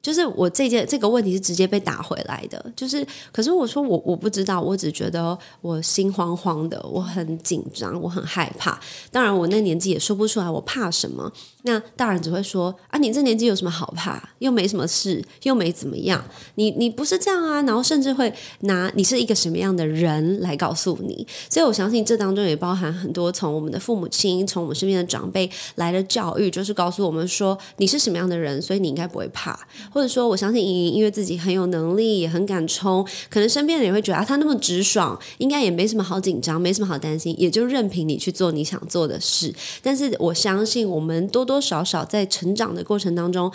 [0.00, 8.78] 就是我这件这个问题是直接被打回来的，就是可是我说我我不知道，我只觉得我心慌慌的，我很紧张，我很害怕。
[9.10, 11.30] 当然我那年纪也说不出来我怕什么，
[11.62, 14.30] 那大人只会说啊，你这年纪有什么好怕？
[14.38, 21.26] 又没什么事，又没怎么样，你你不是这样啊，然后甚至会拿你是一个什么样的人来告诉你。
[21.50, 29.58] 所以我相信这当中也包含很多从我们的父母亲、从我们身边的长辈来的教育，就是告诉我们说你是什么样的人，所以你应该不会怕。
[29.90, 39.54] 或者说，我相信莹莹因为自己很有能力，也很敢冲，可能身边人也会觉得啊，她那么直爽，应该也没什么好紧张，没什么好担心，也就任凭你去做你想做的事。
[39.82, 43.52] 但是我相信，我们多多少少在成长的过程当中。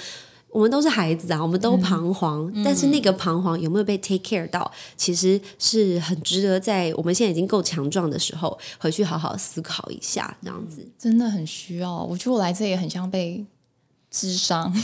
[0.50, 10.88] 我们都是孩子啊，我们都彷徨，但是那个彷徨有没有被 take care 到，其实是很值得在我们现在已经够强壮的时候，回去好好思考一下，这样子。
[10.96, 12.04] 真的很需要。
[12.04, 13.43] 我觉得我来这也很像被
[14.13, 14.71] 智商，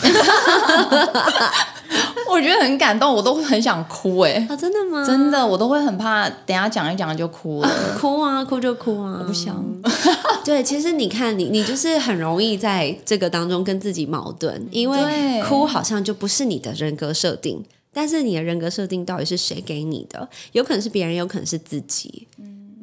[2.28, 5.06] 我觉得很感动，我都很想哭哎、啊，真的吗？
[5.06, 7.70] 真的，我都会很怕，等一下讲一讲就哭了。
[8.00, 9.64] 哭啊，哭就哭啊，我不想。
[10.44, 17.64] 对，其实你看，你你就是很容易在这个当中跟自己矛盾，因为哭好像就不是你的人格设定，
[17.94, 20.28] 但是你的人格设定到底是谁给你的？
[20.54, 22.28] 有可能是别人，有可能是自己。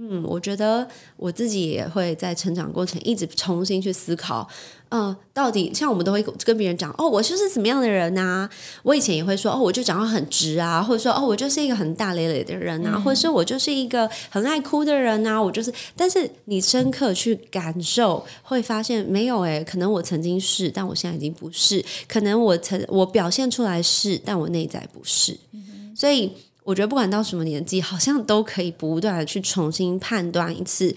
[0.08, 4.48] 嗯，我觉得我自己也会在成长过程一直重新去思考，
[4.88, 8.48] 呃，到底像我们都会跟别人讲，哦，我就是怎么样的人呐、
[8.82, 25.36] 我以前也会说，哦，我就讲话很直啊，或者说，哦，我就是一个很大咧咧的人呐、或者说我就是一个很爱哭的人呐、我就是，但是你深刻去感受，会发现没有诶，可能我曾经是，但我现在已经不是，可能我曾我表现出来是，但我内在不是，
[25.94, 26.30] 所以。
[26.66, 30.94] 我觉得不管到什么年纪，好像都可以不断的去重新判断一次，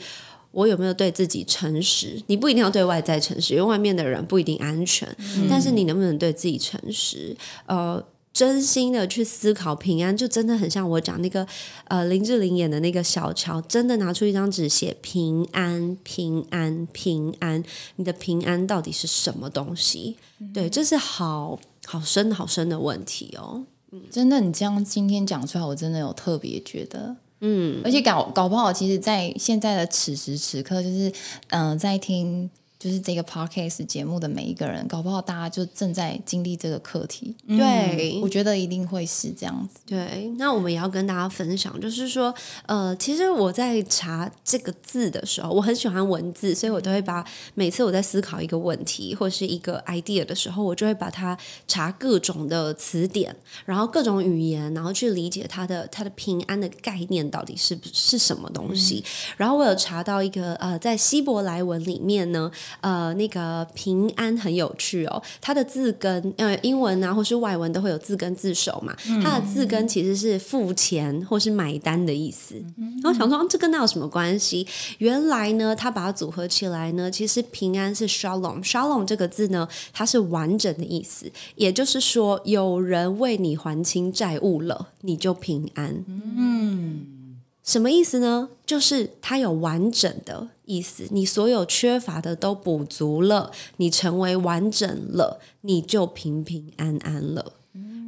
[0.51, 2.21] 我有没有对自己诚实。
[2.27, 5.08] 你不一定要对外在诚实，因为外面的人不一定安全，
[5.49, 7.38] 但是你能不能对自己诚实？
[7.67, 8.03] 呃。
[8.32, 11.45] 真心的去思考平安，就真的很像我讲那个
[11.86, 17.62] 呃林志玲演的那个小乔，真的拿出一张纸写平安、平安、平安，
[17.95, 20.15] 你的平安到底是什么东西？
[20.53, 23.63] 对，这是好好深好深的问题哦。
[24.12, 31.12] 真的，你这样今天讲出来，我真的有特别觉得，嗯，而且搞搞不好，其实，在现在的此时此刻，就是
[31.49, 32.49] 嗯、呃在听
[32.80, 37.36] 就是这个 podcast 节目的每一个人，搞不好大家就正在经历这个课题。
[37.46, 39.82] 对，我觉得一定会是这样子。
[39.86, 42.34] 对，那我们也要跟大家分享，就是说，
[42.68, 47.22] 呃，其实我在查这个字的时候，我很喜欢文字，所以我都会把
[47.54, 51.38] 每次我在思考一个问题或是一个 idea 的时候，我就会把它
[51.68, 59.04] 查各种的词典，然后各种语言，然后去理解它的它的平安的概念到底是不是什么东西。
[59.36, 62.50] 然后我有查到一个呃，在希伯来文里面呢，
[62.82, 72.55] 呃，那个平安很有趣哦，它的字根呃英文啊或是外文都会有字根字首嘛，它的字根其实是付钱或是买单的意思。
[73.03, 74.67] 然后想说、啊这跟那有什么关系？
[74.99, 86.05] 原来呢，它把它组合起来呢，其实平安是 shalom，shalom 这个字呢，它是完整的意思，也就是说有人为你还清债务了，你就平安。
[87.69, 88.49] 什么意思呢？
[88.65, 97.53] 就是它有完整的意思，你所有缺乏的都补足了，你成为完整了，你就平平安安了。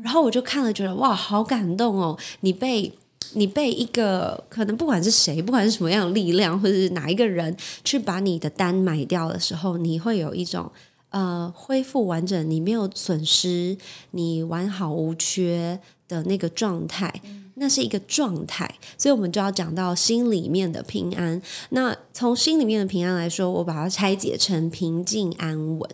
[0.03, 2.17] 然后我就看了，觉得哇，好感动哦！
[2.39, 2.91] 你被
[3.33, 10.71] 你被一个可能不管是谁，不管是什么样的力量，或者是哪一个人去把你的单买掉的时候，你会有一种
[11.11, 13.77] 呃恢复完整，你没有损失，
[14.09, 17.21] 你完好无缺的那个状态，
[17.61, 21.39] 那是一个状态，所以我们就要讲到心里面的平安。
[21.69, 25.87] 那从心里面的平安来说，我把它拆解成平静安稳。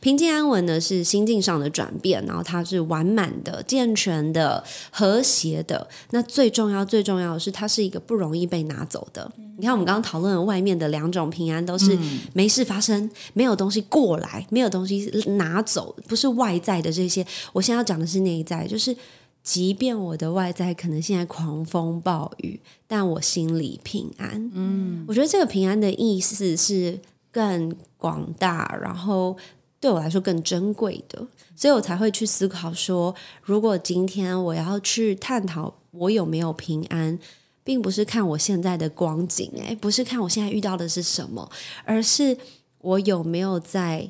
[0.00, 5.86] 平静安稳呢是心境上的转变，然后它是完满的、健全的、和谐的。
[6.10, 9.30] 那最重要、最重要的是，它是一个不容易被拿走的。
[9.56, 11.96] 你看，我们刚刚讨论的外面的两种平安，都是
[12.32, 17.24] 没事发生，没有东西过来，没有东西拿走，不是外在的这些。
[17.52, 18.96] 我现在要讲的是内在，就是
[19.44, 24.50] 即便我的外在可能现在狂风暴雨，但我心里平安。
[24.52, 26.98] 嗯，我觉得这个平安的意思是
[27.30, 29.36] 更广大，然后。
[29.80, 31.18] 对我来说更珍贵的，
[31.54, 37.18] 所以我才会去思考说，如果今天我要去探讨我有没有平安，
[37.62, 41.50] 并不是看我现在的光景，诶，不是看我现在遇到的是什么，
[41.84, 42.34] 而是
[42.78, 44.08] 我有没有在。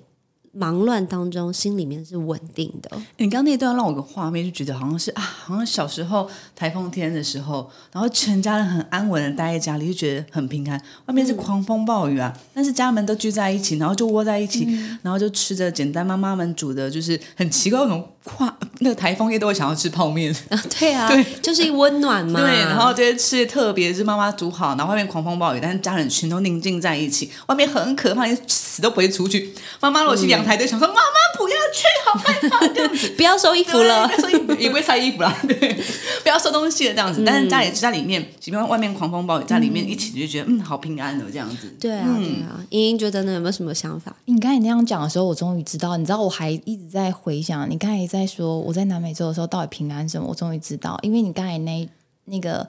[0.54, 2.90] 忙乱当中，心里面是稳定的。
[3.18, 10.80] 你刚刚那段让我个画面，就觉得好像是啊，好像小时候台风天的时候，然后全家人很安稳的待在家里，就觉得很平安。
[11.06, 14.66] 外面是狂风暴雨啊，但是家人们都聚在一起，然后就窝在一起，
[15.02, 22.40] 然后就吃着简单妈妈们煮的，就是很奇怪那种跨那个台风夜都会想要吃泡面 啊，对啊， 对，就是温暖嘛。
[22.40, 27.30] 对，然后这些吃特别是妈妈煮好，然后外面狂风暴雨，但是家人全都宁静在一起。
[27.46, 28.36] 外面很可怕，你
[28.74, 29.52] 死都不会出去。
[29.80, 30.44] 妈妈如果去阳。
[30.44, 35.54] 台都想说妈妈不要去，好害怕 这样子，不要收衣服了，收衣服也不会 晒衣服啦，对，
[36.22, 37.22] 不要收东西了这样子。
[37.24, 41.74] 但是家里在里面，即便外面狂风暴雨，在里面一起就觉得嗯，好平安哦这样子。
[41.80, 42.60] 对啊，对啊。
[42.68, 44.14] 莹莹觉得呢，有没有什么想法？
[44.26, 45.96] 你刚才那样讲的时候，我终于知道。
[45.96, 50.26] 你知道，我还一直在回想，你刚才在说我在南美洲的时候到底平安什么？
[50.28, 51.88] 我终于知道，因为你刚才那
[52.26, 52.66] 那个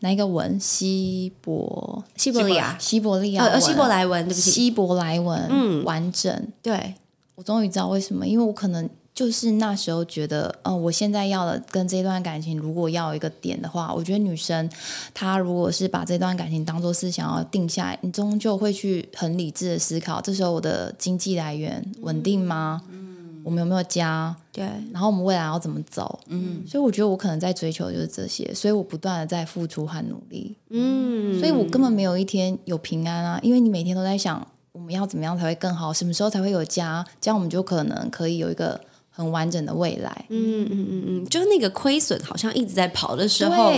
[0.00, 6.94] 哪一个文，西伯西伯利亚，西伯利亚，呃，希伯来文，对不起，希伯来文，嗯，完整，对。
[7.34, 14.68] 我终于知道为什么，因为我可能就是那时候觉得，嗯，我现在要的跟这段感情，如果要一个点的话，我觉得女生
[15.14, 22.82] 她如果是把这段感情当做是想要定下来，你终究会去很理智的思考，这时候我的经济来源稳定吗？
[22.90, 23.07] 嗯，
[23.48, 24.36] 我们有没有家？
[24.52, 26.20] 对，然后我们未来要怎么走？
[26.26, 30.54] 嗯，所以我觉得我可能在追求的就是这些，所以我不断的在付出和努力。
[30.68, 34.46] 嗯，所以我根本没有一天有平安啊，因为你每天都在想。
[34.72, 35.92] 我们要怎么样才会更好？
[35.92, 37.04] 什么时候才会有家？
[37.20, 38.80] 这样我们就可能可以有一个
[39.10, 40.26] 很完整的未来。
[40.28, 43.72] 嗯嗯嗯嗯，就是那个亏损好像一直在跑的时候，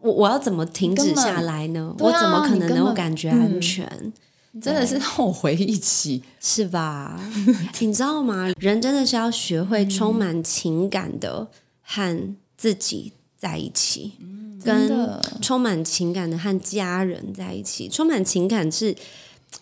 [0.00, 1.92] 我我要怎么停止下来呢？
[1.98, 4.12] 我怎么可能能够感觉安全？
[4.60, 7.18] 真的是让我回忆起，是吧？
[7.80, 8.52] 你知道吗？
[8.58, 11.48] 人真的是要学会充满情感的
[11.82, 14.12] 和自己在一起，
[14.64, 17.88] 跟充满情感的和家人在一起。
[17.88, 18.94] 充满情感是。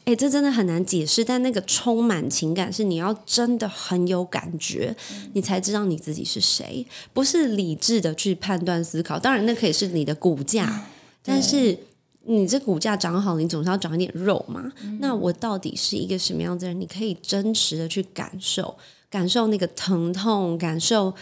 [0.04, 4.92] 哎，这真的很难解释，但那个充满情感是你要真的很有感觉，
[5.32, 9.16] 你才知道你自己是谁，不是理智的去判断思考。
[9.16, 10.88] 当然，那可以是你的骨架，
[11.22, 11.78] 但是
[12.26, 14.72] 你这股价涨好，你总是要长一点肉嘛。
[15.00, 16.80] 那我到底是一个什么样子的人？
[16.80, 18.76] 你可以真实的去感受，
[19.08, 21.14] 感受那个疼痛，感受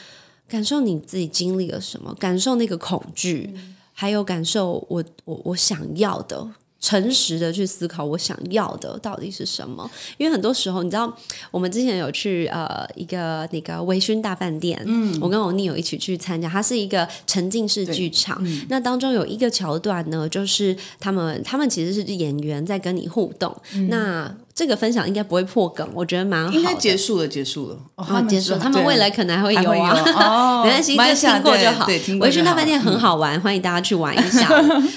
[0.49, 3.55] 感受你自己经历了什么，感受那个恐惧，
[3.93, 6.49] 还有感受我我我想要的。
[6.85, 11.11] 诚实的去思考我想要的到底是什么，因为很多时候你知道，
[11.51, 23.57] 我们之前有去呃一个那个微醺大饭店，嗯，我跟我女友一起去参加，它是一个沉浸式剧场，那当中有一个桥段呢，就是他们他们其实是演员在跟你互动，
[23.88, 24.37] 那。
[24.55, 26.53] 这个分享应该不会破梗，我觉得蛮好。
[26.53, 27.79] 应该结束了，结束了。
[27.97, 28.57] 哦，结束。
[28.57, 29.90] 他们未来可能还会有啊。
[30.14, 31.87] 哦， 没关系， 就听过就好。
[32.21, 34.49] 维醺大饭店很好玩， 欢迎大家去玩一下。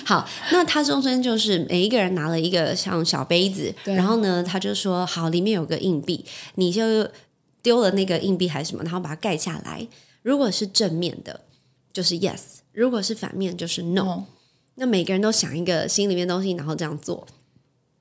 [0.06, 7.08] 好，那他中间就是每一个人拿了一个像小杯子，然后呢，他就说：“好，里面有个硬币，你就
[7.64, 9.88] 丢了那个硬币还是什么，然后把它盖下来。
[10.22, 11.40] 如果是正面的，
[11.92, 12.38] 就是 yes；
[12.74, 14.26] 如果是反面，就是 no。
[14.76, 17.26] 那每个人都想一个心里面东西，然后这样做。”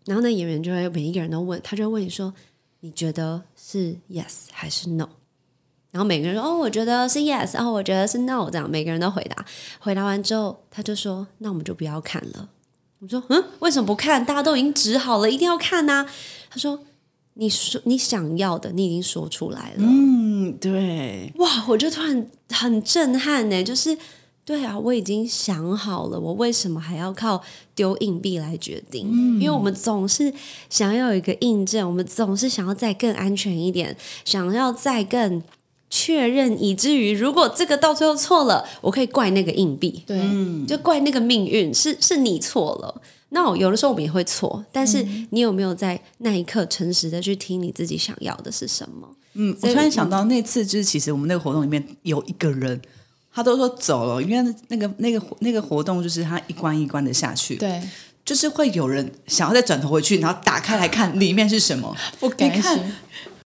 [0.07, 2.33] 然后那演员就会每一个人都问他，就会问你说
[2.81, 5.09] ：“你觉得是 yes 还是 no？”
[5.91, 8.49] 然后每个人说：“哦，我觉得是 yes。”哦，我觉得是 no。
[8.49, 9.45] 这样每个人都回答。
[9.81, 12.49] 回答完之后，他就说：“那我们就不要看了。”
[13.01, 14.25] 我说：“嗯，为什么不看？
[14.25, 16.07] 大家都已经指好了，一定要看呐。”
[16.49, 16.79] 他说
[17.35, 21.33] ：“你说你想要的，你已经说出来了。”嗯，对。
[21.37, 23.99] 哇，我就突然很震撼呢，就是。
[24.47, 27.43] 对啊，我已经想好了，我为什么还要靠
[27.75, 29.09] 丢硬币来决定？
[29.41, 30.33] 因为我们总是
[30.71, 35.43] 想要有一个印证，我们总是想要再更安全一点，想要再更
[35.91, 40.23] 确认，以至于如果这个到最后错了，我可以怪那个硬币，对，
[40.65, 43.03] 就怪那个命运，是是你错了。
[43.31, 49.09] 那有的时候我们也会错，但是你有没有在那一刻诚实的去听你自己想要的是什么？
[49.35, 52.81] 嗯，我突然想到那次，就是其实我们那个活动里面有一个人。
[53.37, 57.83] 他都说走了，因为那个那个那个活动就是他一关一关的下去，对，
[58.25, 61.95] 就是会有人想要再转头回去，然后打开来看里面是什么。
[62.19, 62.95] 不敢你看心。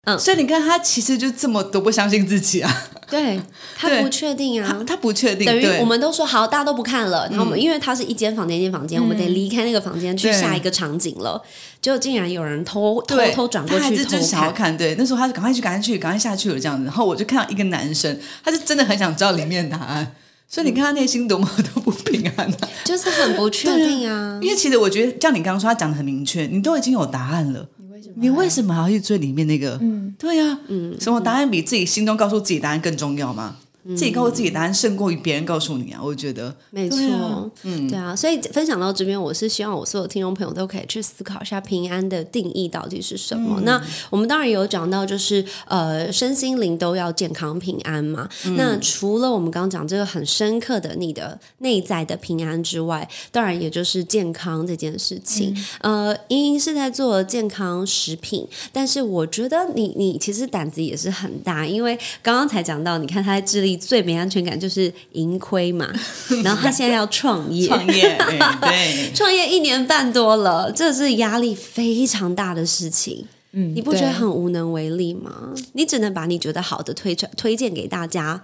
[0.06, 0.18] 嗯。
[0.18, 3.40] 所以你看他其实就这么多不相信自己啊， 对
[3.76, 11.42] 他不确定啊，他他不确定，等于我们都说好，大家都不看了，然后我们、因为他是一间房间一间房间，我们得离开那个房间去下一个场景了。
[11.82, 16.86] 结果竟然有人偷偷偷转过去偷他还是就是想要看，看，对，那时候他就赶快去，赶快去，赶快下去了这样子。
[16.86, 20.16] 然后我就看到一个男生，他是真的很想知道里面的答案，
[20.50, 22.58] 所以你看他内心多么都不平安、啊。
[22.84, 24.40] 就是很不确定啊。
[24.42, 27.68] 因为其实我觉得，像你刚刚说，他讲的很明确，你都已经有答案了，
[28.06, 28.16] 什么？
[28.18, 29.78] 你为什么还要去追里面那个？
[29.82, 33.58] 嗯，对呀、嗯，什么答案比自己心中告诉自己答案更重要吗？
[33.90, 36.02] 自己告诉自己答案胜过于别人告诉你啊！
[36.04, 43.62] 我觉得，没错，啊嗯，对啊，所以分享到这边，我是希望我所有听众朋友都可以去思考一下平安的定义到底是什么。
[43.62, 43.80] 那
[44.10, 48.28] 我们当然有讲到，就是呃，身心灵都要健康平安嘛。
[48.58, 55.56] 那除了我们刚刚讲这个很深刻的你的内在的平安之外，当然也就是健康这件事情。
[55.82, 65.92] 呃，英英是在做健康食品，但是我觉得你你其实胆子也是很大，因为刚刚才讲到，你看他在智利最没安全感就是盈亏嘛，
[66.44, 68.18] 然后他现在要创业，创业，
[69.14, 73.28] 创业一年半多了，这是压力非常大的事情。
[73.52, 75.54] 嗯，你不觉得很无能为力吗？
[75.74, 78.44] 你只能把你觉得好的推传推荐给大家，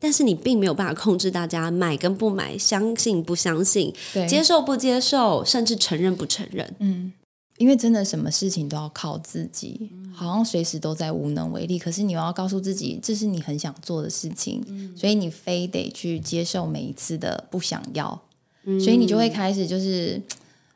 [0.00, 3.94] 但是你并没有办法控制大家买跟不买，相信不相信，
[4.28, 6.74] 接受不接受，甚至承认不承认。
[6.80, 7.12] 嗯，
[7.58, 11.78] 因为真的什么事情都要靠自己，好像随时都在无能为力。
[11.78, 14.64] 可是你又要告诉自己，这是你很想做的事情，
[14.96, 18.18] 所以你非得去接受每一次的不想要，
[18.64, 20.22] 所以你就会开始就是，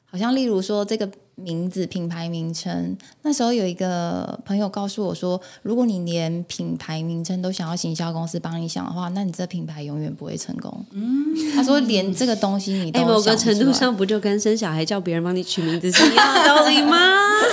[0.05, 1.11] 好像例如说这个。
[1.35, 10.85] 名字品牌名称，那时候有一个朋友告诉我说，如果你连品牌名称都想要行销公司帮你想的话，那你这品牌永远不会成功。
[10.93, 16.99] 嗯，他说连这个东西你都哎，某个程度上，不就跟生小孩叫别人帮你取名字是一样的道理吗？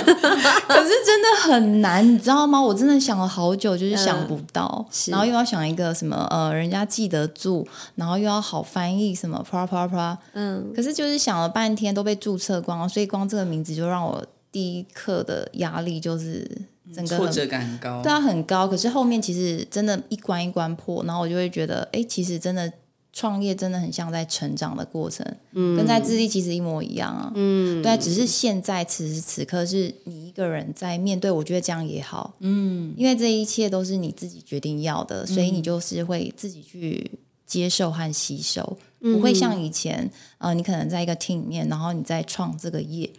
[0.00, 2.60] 可是真的很难，你知道吗？
[2.60, 7.66] 我真的想了好久，就是想不到，是然后又要想一个什么呃，人家记得住，
[7.96, 16.46] 然后又要好翻译什么啪啪啪，嗯，可是就是想了半天都被注册光了，所以光这个名字就让我第一刻的压力就是
[16.94, 18.02] 整个很挫折感很高。
[18.02, 18.68] 对啊很高。
[18.68, 22.72] 可是后面其实真的一关一关破，然后我就会觉得，哎，其实真的。
[23.12, 40.08] 创业真的很像在成长的过程，嗯，跟在智力其实一模一样啊，嗯，对啊，只是现在此时此刻是你一个人在面对，我觉得这样也好，嗯，因为这一切都是你自己决定要的，所以你就是会自己去接受和吸收，不会像以前，
[40.38, 43.10] 呃，你可能在一个 team 里面，然后你在创这个业，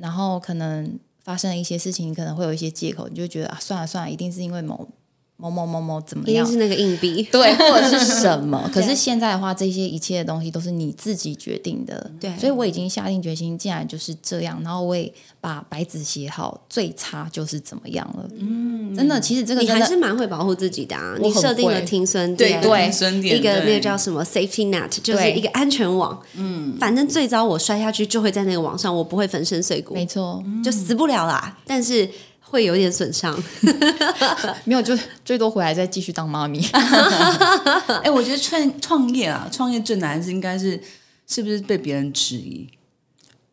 [0.00, 4.88] 然后可能发生了一些事情，你可能会有一些借口，你就觉得啊，算了算了，一定是因为某
[5.40, 7.22] 某某某某怎么样一定，是那个硬币。
[7.30, 8.68] 对，或者是什么？
[8.74, 12.10] 可是现在的话，这些一切的东西都是你自己决定的。
[12.20, 18.28] 对所以我已经下定决心，既然就是这样，然后我也把白纸写好，最差就是怎么样了。
[18.36, 21.16] 嗯，真的，其实这个你还是蛮会保护自己的啊！
[21.20, 26.20] 你设定了会停损对点，对孙点一个那对个叫什么 safety net，就是一个安全网。
[26.34, 31.56] 嗯，反正最早我摔下去就会在那个网上，我不会粉身碎骨，没错，就死不了啦。
[31.64, 32.08] 但是
[32.50, 33.36] 会有点损伤。
[34.64, 36.64] 没有就最多回来再继续当妈咪。
[38.02, 40.80] 哎，我觉得创创业啊，创业最难是应该是
[41.26, 42.68] 是不是被别人质疑？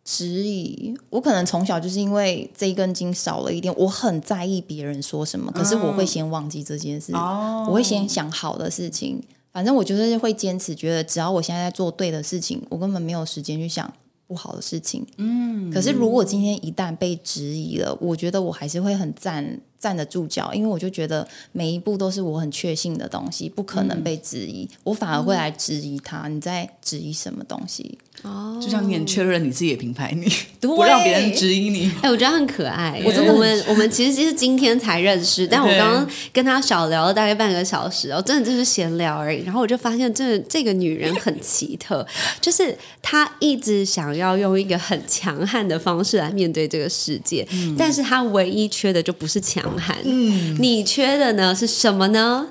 [0.04, 9.24] 质疑我可能从小就是因为这一根筋少了一点，我很在意别人说什么，可是我会先忘记这件事，哦我会先想好的事情。
[9.52, 13.92] 反正我就是会坚持，觉得只要我现在在做对的事情，我根本没有时间去想
[14.28, 15.06] 不好的事情。
[15.18, 27.98] 嗯，可是如果今天一旦被质疑了，我觉得我还是会很站站得住脚，因为我就觉得每一步都是我很确信的东西，不可能被质疑，我反而会来质疑他，你在质疑什么东西？
[28.26, 30.26] 哦就像你很确认你自己的品牌，你
[30.60, 31.92] 不让别人质疑你。
[32.02, 33.00] 哎、我觉得很可爱。
[33.06, 39.44] 我真的我们我们其实是今天才认识，但我刚刚跟他小聊了大概半个小时哦，真的就是闲聊而已。
[39.44, 42.06] 然后我就发现，这这个女人很奇特，
[42.42, 47.48] 就是她一直想要用一个很强悍的方式来面对这个世界，
[47.78, 49.96] 但是她唯一缺的就不是强悍。
[50.04, 52.48] 嗯，你缺的呢是什么呢？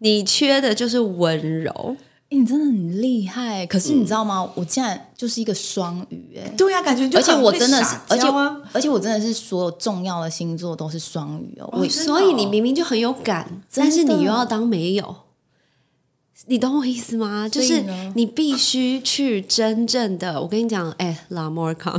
[0.00, 1.96] 你缺的就是温柔。
[2.30, 4.50] 欸你真的很厉害，可是你知道吗？
[4.56, 8.26] 我竟然就是一个双鱼哎，对呀、感觉就而且我真的是，而且
[8.72, 11.88] 而且我真的是所有重要的星座都是双鱼哦。
[11.88, 15.16] 所以你明明就很有感，但是你又要当没有，
[16.46, 17.48] 你懂我意思吗？
[17.48, 17.84] 就是
[18.16, 21.96] 你必须去真正的，我跟你讲，哎、拉莫尔康，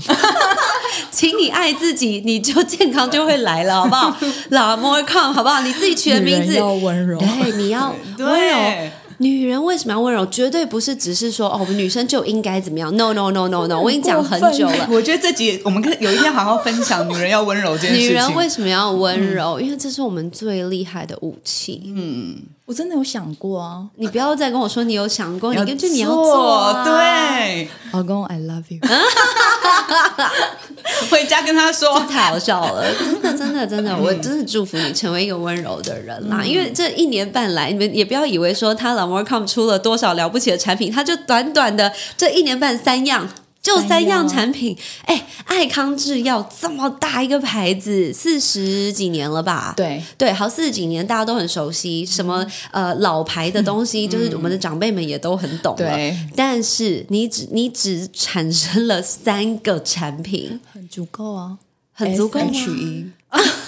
[1.09, 4.17] 请你爱自己，你就健康就会来了，好不好？
[4.49, 5.61] 老 more come，，好不好？
[5.61, 8.91] 你自己取的名字，要温柔对，你要温柔。
[9.19, 10.25] 女人为什么要温柔？
[10.27, 12.95] 绝对不是只是说哦，我们女生就应该怎么样。
[12.95, 14.87] No No No No No，我跟你讲很久了。
[14.91, 18.09] 我觉得这集我们可以有一天好好分享女人要温柔这件事情。
[18.09, 19.59] 女人为什么要温柔？
[19.59, 21.81] 因为这是我们最厉害的武器。
[21.95, 22.37] 嗯，
[22.67, 23.87] 我真的有想过啊。
[23.95, 26.83] 你不要再跟我说你有想过，你根据你要做啊。
[26.83, 28.79] 对，老公，I love you。
[31.09, 36.43] 回家跟他说，太好笑了， 真的，真的，真的，我真的祝福你成为一个温柔的人啦。
[36.43, 43.29] 因为这一年半来，你们也不要以为说他老 m o r com 出了多少了不起的产品，他就短短的这一年半三样。
[43.67, 49.73] 就三样产品，哎，爱康制药这么大一个牌子，四十几年了吧？
[49.75, 52.05] 对对，好四十几年，大家都很熟悉。
[52.05, 55.77] 什么呃老牌的东西，就是我们的长辈们也都很懂了。
[55.77, 61.57] 对，但是你只你只产生了三个产品，很足够啊，
[61.91, 62.51] 很足够吗？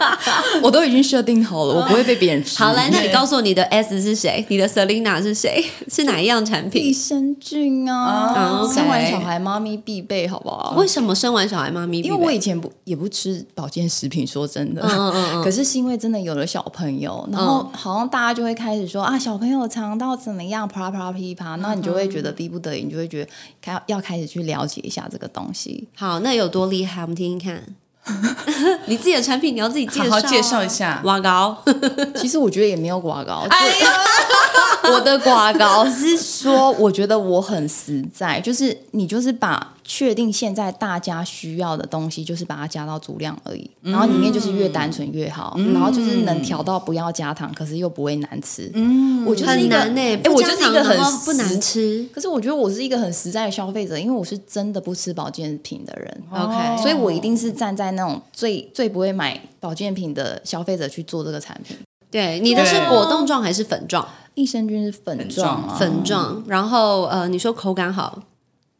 [0.62, 2.62] 我都已经设定好了，我不会被别人吃。
[2.62, 4.44] 好，来，那你告诉我你的 S 是谁？
[4.48, 5.64] 你的 Selina 是谁？
[5.88, 6.84] 是哪一样产品？
[6.84, 10.74] 益生菌啊，生完小孩妈咪必备，好不好？
[10.76, 12.00] 为什么生完小孩妈咪？
[12.00, 15.42] 因为我以前不也不吃保健食品，说真的，嗯嗯嗯。
[15.44, 23.30] 可是是因为真的有了小朋友，然后好像大家就会开始说啊，小朋友肠道怎么样，啪啪噼啪，那你就会觉得逼不得已，你就会觉得
[23.60, 25.88] 开要开始去了解一下这个东西。
[25.94, 27.02] 好，那有多厉害？
[27.02, 27.62] 我们听听看。
[28.86, 31.00] 你自己的产品你要自己介绍，好好介绍一下。
[31.04, 31.56] 瓦膏，
[32.16, 33.46] 其实我觉得也没有瓦膏。
[34.92, 39.74] 我的瓦膏是说，我觉得我很实在，就是你就是把。
[39.92, 48.70] 确定现在大家需要的东西，就是把它加到足量而已，然后里面就是越单纯越好，然后就是能调到不要加糖，可是又不会难吃。
[48.72, 56.22] 嗯，我就是一个哎，我就是一个很不难吃，可是我觉得我是一个很实在的消费者，因为我是真的不吃保健品的人。
[56.30, 61.76] OK，所以我一定是站在那种最最不会买保健品的消费者去做这个产品。
[62.12, 64.06] 对，你的是果冻状还是粉状？
[64.34, 66.44] 益生菌是粉状，粉状。
[66.46, 68.22] 然后呃，你说口感好。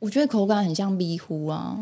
[0.00, 1.76] 我觉得口感很像咪糊啊，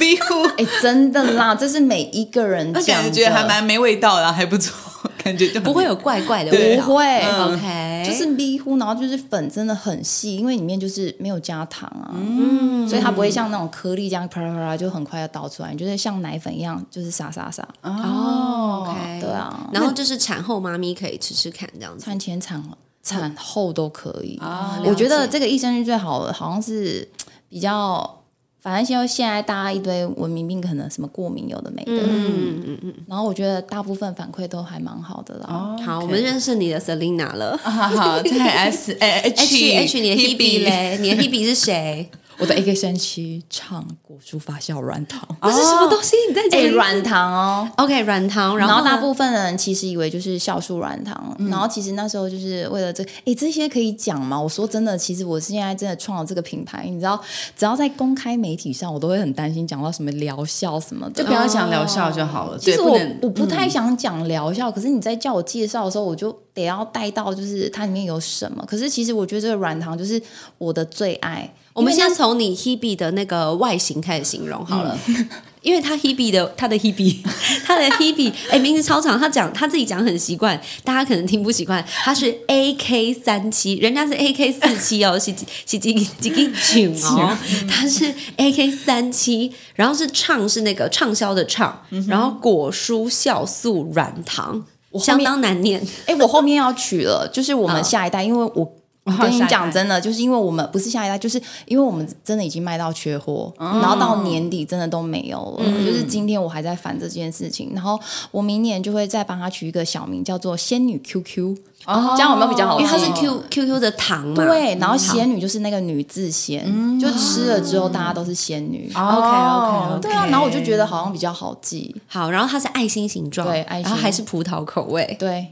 [0.00, 4.74] 咪 糊， 哎，真的啦，这是每一个人讲，觉得还蛮没味道的，还不错，
[5.22, 22.64] 感觉就不会有怪怪的味道，不会，OK，就是咪糊，然后就是粉真的很细，因为里面就是没有加糖啊，嗯，所以它不会像那种颗粒这样啪啦啪啦就很快要倒出来，就是像奶粉一样，就是撒撒撒，哦，OK，对啊，然后就是产后妈咪可以吃吃看这样子，产前产
[23.02, 24.40] 产后都可以，
[24.86, 27.06] 我觉得这个益生菌最好的好像是。
[27.48, 28.20] 比较，
[28.60, 35.76] 反正现在现在大家一堆文明病，可能什么过敏有的没的，嗯嗯嗯然后我觉得大部分反馈都还蛮好的啦。
[35.84, 37.56] 好，我们认识你的 Selina 了。
[37.62, 42.10] 好，在 S H H 你的 Hebe 嘞，你的 Hebe 是谁？
[42.38, 46.14] 我在 A K 三七唱果蔬发酵软糖，这 是什么东西？
[46.28, 48.56] 你在讲软糖哦？OK，软糖。
[48.56, 54.40] 然后大部分人其实以为就是酵素软糖，然后其实那时候就是为了这，哎，这些可以讲吗？
[54.40, 57.20] 我说真的，其实我现在真的创了这个品牌，你知道，
[57.56, 62.58] 只要在公开媒体上，我都会很担心讲到什么疗效什么的，就不要讲疗效就好了。
[62.58, 68.64] 其实我我不太想讲疗效，可是你在叫我介绍的时候，我就得要带到就是它里面有什么。
[68.66, 70.22] 可是其实我觉得这个软糖就是
[70.58, 71.52] 我的最爱。
[71.78, 74.98] 我们先从你 Hebe 的那个外形开始形容好了，
[75.62, 77.18] 因为他 Hebe 的他的 Hebe
[77.64, 81.84] 他的 Hebe 哎名字超长，他讲他自己讲很习惯，大家可能听不习惯。
[81.86, 85.32] 他是 AK 三七，人家是 AK 四七哦，是
[85.66, 87.36] 是几几个九哦，
[87.70, 94.64] 他是 AK 三七，然后是畅是那个畅销的畅，然后果蔬酵素软糖，
[94.98, 95.80] 相当难念。
[96.06, 98.77] 哎，我后面要取了，就是我们下一代，因为我。
[99.08, 105.64] 我跟你讲，真的，就是因为我们不是下一代，就是因为我们真的已经卖到缺货，然后到年底真的都没有了。
[105.84, 107.98] 就是今天我还在烦这件事情，然后
[108.30, 111.56] 我明年就会再帮他取一个小名，叫做仙女 QQ，
[111.86, 112.78] 这样有没有比较好？
[112.78, 114.44] 因为它是 Q QQ 的糖嘛。
[114.44, 118.90] 对，然后仙女就是那个女字仙，就吃了之后大家都是仙女。
[118.94, 121.94] OK OK，对啊，然后我就觉得好像比较好记。
[122.06, 125.48] 好，然后它是爱心形状，对，然后还是葡萄口味，对，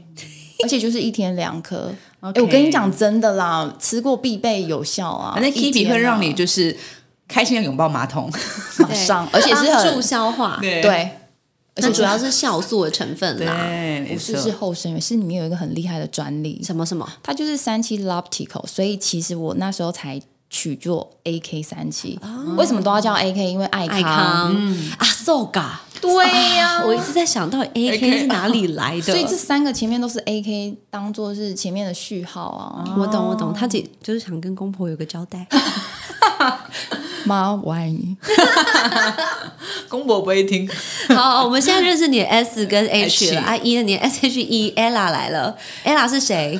[0.63, 1.91] 而且就是一天两颗。
[2.21, 5.33] 哎，我跟你讲真的啦，吃过必备有效啊。
[5.33, 6.75] 反正 Kitty 会让你就是
[7.27, 8.31] 开心的拥抱马桶，
[8.79, 11.11] 马上， 而且是很助消化，对，
[11.75, 13.67] 而且主要是酵素的成分啦，
[14.07, 20.21] 不是是后生元，是里面有一个很厉害的专利，什么什么，它就是三七 Loptical，所以其实我那时候才。
[20.49, 22.19] 取作 A K 三七，
[22.55, 23.51] 为什么都要叫 A K？
[23.51, 24.55] 因为爱康。
[24.97, 26.25] 啊，so ga，对
[26.55, 32.95] 呀，我一直在想到 A K 是哪里来的，所以这三个前面都是 A K，当做是前面的序号啊。
[32.97, 35.45] 我懂，我懂，他姐就是想跟公婆有个交代。
[37.25, 38.15] 妈，我爱你，
[39.89, 40.69] 公婆不会听。
[41.09, 46.57] 好，我们现在认识你的 S 跟 H 了，阿姨的你 S H E Ella 来了，Ella 是谁？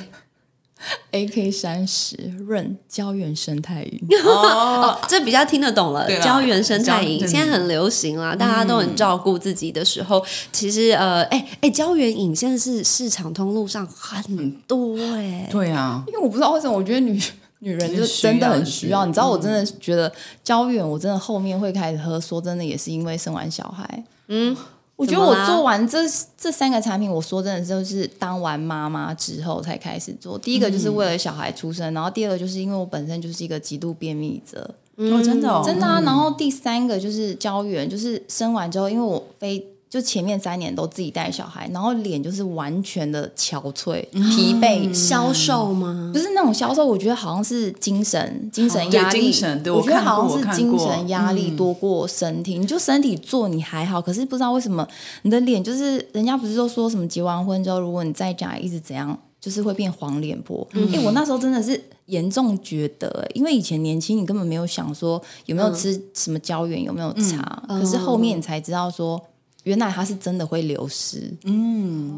[1.12, 2.16] AK 三十
[2.48, 17.20] 润胶原生态饮， 哦，这比较听得懂了胶原生态饮胶现在很流行啦，大家都很照顾自己的时候，其实呃，哎哎，胶原饮现在是市场通路上很多哎、对啊，因为我不知道为什么，我觉得女
[17.60, 19.04] 女人就真的很需要。
[19.06, 20.12] 你知道，我真的觉得
[20.44, 24.04] 胶原，我真的后面会开始喝，说真的也是因为生完小孩。
[24.28, 24.56] 嗯，
[24.98, 26.00] 我觉得我做完这
[26.36, 30.38] 这三个产品，我说真的就是当完妈妈之后才开始做。
[30.40, 36.02] 第一个就是为了小孩出生，然后第二个就是因为我本身就是一个极度便秘者，哦，真的哦，真的啊。
[36.02, 46.12] 然后第三个就是胶原，就是生完之后，因为我非就前面三年都自己带小孩，然后脸就是完全的憔悴、疲惫、消瘦吗？
[46.14, 52.58] 不是那种消瘦，我觉得好像是精神、精神对压力，精神对我觉得好像是精神压力多过身体。
[52.58, 54.86] 你就身体做你还好，可是不知道为什么
[55.22, 60.68] 你的脸就是，人家不是都说什么结完婚之后，如果你在家一直怎样，就是会变黄脸婆。
[60.74, 69.22] 哎、我那时候真的是严重觉得、欸因为以前年轻，你根本没有想说有没有吃什么胶原，有没有擦，可是后面你才知道说。
[69.68, 72.18] 原来它是真的会流失，嗯，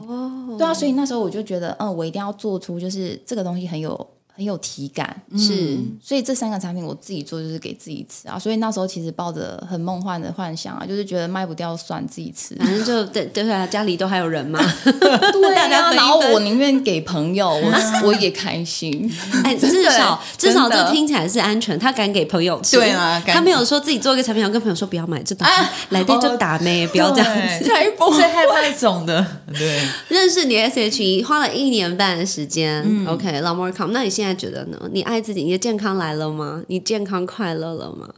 [0.55, 4.07] 对啊，所以那时候我就觉得，嗯，我一定要做出就是这个东西很有
[4.39, 14.57] 很有体感，是，所以这三个产品我自己做就是给自己吃啊，所以那时候其实抱着很梦幻的幻想啊，就是觉得卖不掉算自己吃，反正就 对对啊，家里都还有人嘛。
[14.85, 19.13] 对大然后我宁愿给朋友，我我也开心，
[19.43, 22.77] 哎，至少至少这听起来是安全，他敢给朋友吃。
[22.77, 25.53] 对啊他没有说自己做一个产品，然后跟朋友说不要买这东西，
[25.89, 27.65] 来对就打咩，不要这样子。
[27.65, 34.89] 对才不最害怕这种的，对，认识你 SHE 花了一年半的时间、o 嗯 k 老 more come，那你现在觉得呢？
[34.91, 36.63] 你爱自己，你的健康来了吗？
[36.67, 38.09] 你健康快乐了吗？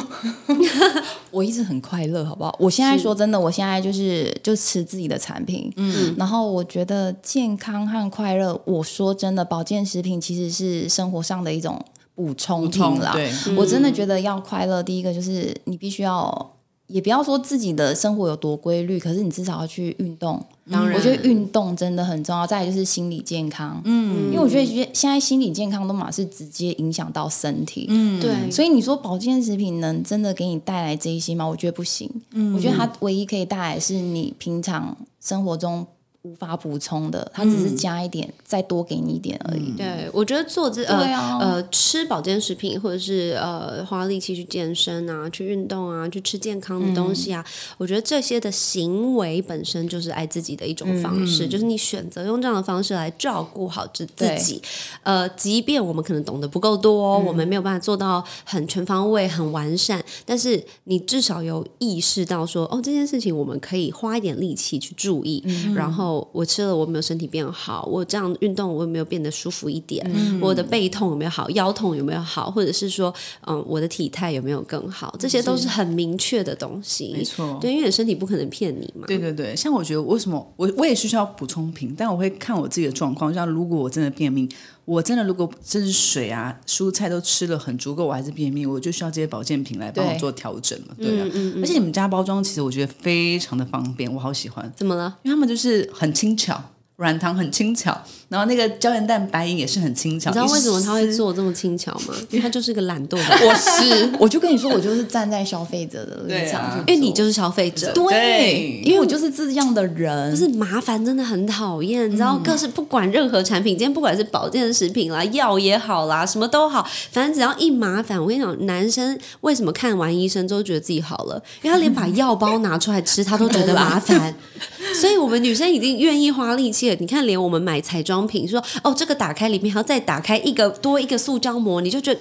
[1.30, 2.54] 我一直很快乐，好不好？
[2.58, 11.82] 我现在说真的，我现在就是就吃自己的产品，嗯，然后我觉得健康和快乐，我说真的，保健食品其实是生活上的一种
[12.14, 13.12] 补充品啦。
[13.12, 16.50] 对，我真的觉得要快乐，第一个就是你必须要，
[16.88, 20.44] 也不要说自己的生活有多规律，可是你至少要去运动。
[20.70, 22.46] 当然我觉得运动真的很重要。
[22.46, 31.46] 再来就是心理健康，嗯，因为我觉得现在心理健康都嘛是直接影响到身体，嗯，对，所以你说保健食品能真的给你带来这一些吗？
[31.46, 32.10] 我觉得不行。
[32.32, 35.86] 嗯，我觉得它唯一可以带来是你平常生活中
[36.22, 39.72] 无法补充的，它只是加一点，再多给你一点而已。
[39.76, 41.38] 对，我觉得做这呃、啊。
[41.40, 47.44] 呃吃保健食品，或者是呃花力气去健身啊、去运动啊、去吃健康的东西啊，
[47.76, 54.60] 我觉得这些的行为本身就是爱自己的一种方式，就是你选择用这样的方式来照顾好自自己。
[55.02, 65.42] 呃，即便我们可能懂得不够多，我们没有办法做到很全方位、很完善，但是你至少有意识到说，哦，这件事情我们可以花一点力气去注意，
[65.74, 67.88] 然后我吃了，我有没有身体变好？
[67.90, 70.08] 我这样运动，我有没有变得舒服一点？
[70.40, 71.48] 我的背痛有没有好？
[71.50, 72.50] 腰痛有没有好？
[72.50, 73.12] 或者是说，
[73.46, 75.14] 嗯，我的体态有没有更好？
[75.18, 77.12] 这些都是很明确的东西。
[77.12, 79.06] 没错对，因为你身体不可能骗你嘛。
[79.06, 83.32] 对对对，像我觉得为什么我我也需要补充品，但我会看我自己的状况。
[83.32, 84.48] 像如果我真的便秘，
[84.88, 90.94] 我真的如果这是水啊、蔬菜都吃了很足够，我还是便秘，我就需要这些保健品来帮我做调整嘛。
[90.96, 91.26] 对啊，
[91.60, 95.18] 而且你们家包装其实我觉得非常的方便，我好喜欢，怎么了？
[95.22, 96.58] 因为他们就是很轻巧。
[96.96, 97.96] 软糖很轻巧，
[98.28, 100.30] 然后那个胶原蛋白饮也是很轻巧。
[100.30, 101.08] 你知道为什么他会？
[101.18, 102.14] 做这么轻巧吗？
[102.30, 107.92] 因为他就是个懒惰的， 我是， 我就跟你说，我就是站在消费者的立场因为你就是消费者。
[107.92, 121.42] 对对，因为我就是这样的人，就是麻烦真的很讨厌，你知道，各式不管任何产品，今天不管是保健食品啦、药也好啦，什么都好，反正只要一麻烦，我跟你讲，男生为什么看完医生之后觉得自己好了？
[121.62, 124.34] 因为他连把药包拿出来吃，他都觉得麻烦。
[125.00, 126.96] 所以我们女生已经愿意花力气了。
[127.00, 132.20] 你看，连我们买彩妆品，说哦，这个打开里面还要再打开一个多一个塑胶膜，你就觉得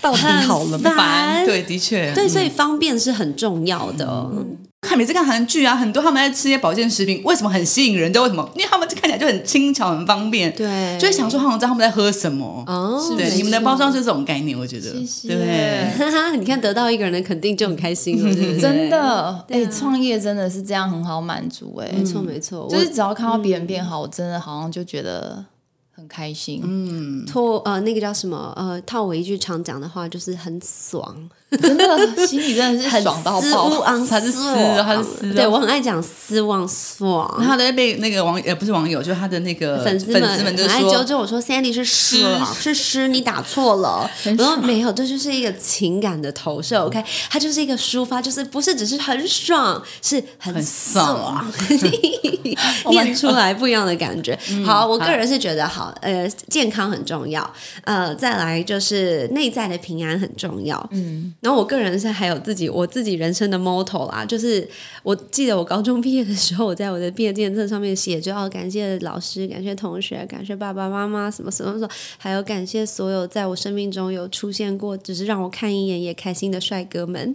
[0.00, 0.94] 到底好了很吗？
[0.96, 1.46] 烦。
[1.46, 4.30] 对，的确，对，所以方便是很重要的。
[4.82, 8.12] 看每次看韩剧啊，很多他们在吃一些保健食品，为什么很吸引人？
[8.12, 8.46] 就为什么？
[8.56, 12.64] 因为他们看起来就很轻巧、很方便，对就会想说好像知道他们在喝什么。
[12.66, 18.60] 哦，对，是你们的包装就是这种概念，我觉得，谢谢对，哈哈，你看得到一个人的肯定就很开心了，对不 对？
[18.60, 25.44] 真的，哎、创业真的是这样很好满足、哎、没错没错，就是只要看到别人变好，我真的好像就觉得
[25.94, 26.60] 很开心。
[26.64, 31.30] 嗯，托呃那个叫什么呃套我一句常讲的话，就是很爽。
[31.60, 33.68] 真的心里真的是很爽到丝爆。
[33.82, 37.28] 昂，他是丝哦他是对我很爱讲失望爽。
[37.38, 46.84] 然后他都被那个网呃不是网友，就是他的那个粉丝们很爱丝们就说纠正我说：“Sandy 是爽，是诗，你打错了。”然后：“没有，这就是一个情感的投射。
[46.86, 51.52] OK，它就是一个抒发，就是不是只是很爽，是很爽，
[52.90, 54.38] 念出来不一样的感觉。
[54.64, 57.48] 好，我个人是觉得好，呃，健康很重要，
[57.84, 60.88] 呃，再来就是内在的平安很重要。
[60.92, 64.66] 嗯，然后我个人是还有自己我自己人生的 motto 啦，就是
[65.02, 77.34] 我记得我高中毕业的时候，我在我的毕业纪念册上面写，就要感谢老师，感谢同学，感谢爸爸妈妈，什么什么什么，还有感谢所有在我生命中有出现过，只是让我看一眼也开心的帅哥们。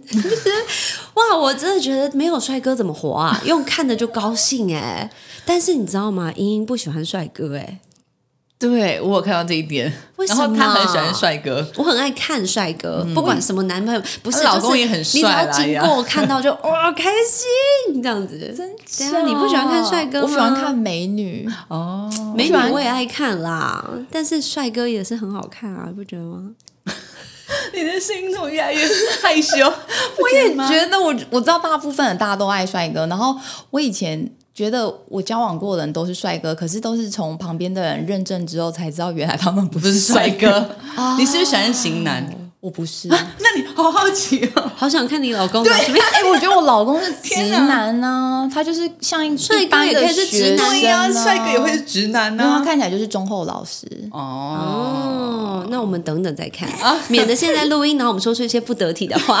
[1.12, 3.38] 哇，我真的觉得没有帅哥怎么活啊？
[3.44, 5.10] 用看的就高兴哎、
[5.44, 6.32] 但是你知道吗？
[6.34, 7.78] 英英不喜欢帅哥哎、
[8.58, 10.42] 对我有看到这一点，为什么？
[10.56, 18.36] 然后他很喜欢帅哥，我很爱看帅哥，不管什么男朋友，不是老公就是也很你只要经过看到就 哇开心这样子。
[18.56, 18.68] 真
[19.12, 20.26] 对啊你不喜欢看帅哥吗？
[20.26, 21.48] 我喜欢看美女。
[21.68, 26.50] 哦，美女我也爱看啦，但是帅哥也是很好看啊，你不觉得吗？
[27.72, 28.86] 你的声音怎么越来越
[29.22, 29.56] 害羞？
[30.20, 33.34] 我也觉得我我知道大部分的大家都爱帅哥，然后
[33.70, 40.50] 我以前觉得我交往过的人都是帅哥，可是都是从旁边的人认证之后才知道，原来他们不不是是帅帅哥
[40.96, 41.14] 哥。
[41.16, 42.28] 你是不是喜欢型男？
[42.58, 43.16] 我不是， 那
[43.56, 44.68] 你好好奇哦。
[44.74, 46.04] 好想看你老公长什么样。
[46.12, 47.36] 哎、我觉得我老公是直
[47.70, 52.64] 男呢、他就是像一帅哥也可以是直男呀，啊帅哥也会是直男因为他。
[52.64, 53.86] 看起来就是忠厚老实。
[54.10, 54.18] 哦，
[55.62, 56.68] 哦，那我们等等再看，
[57.06, 59.40] 免得现在录音，然后我们说出一些不得体的话。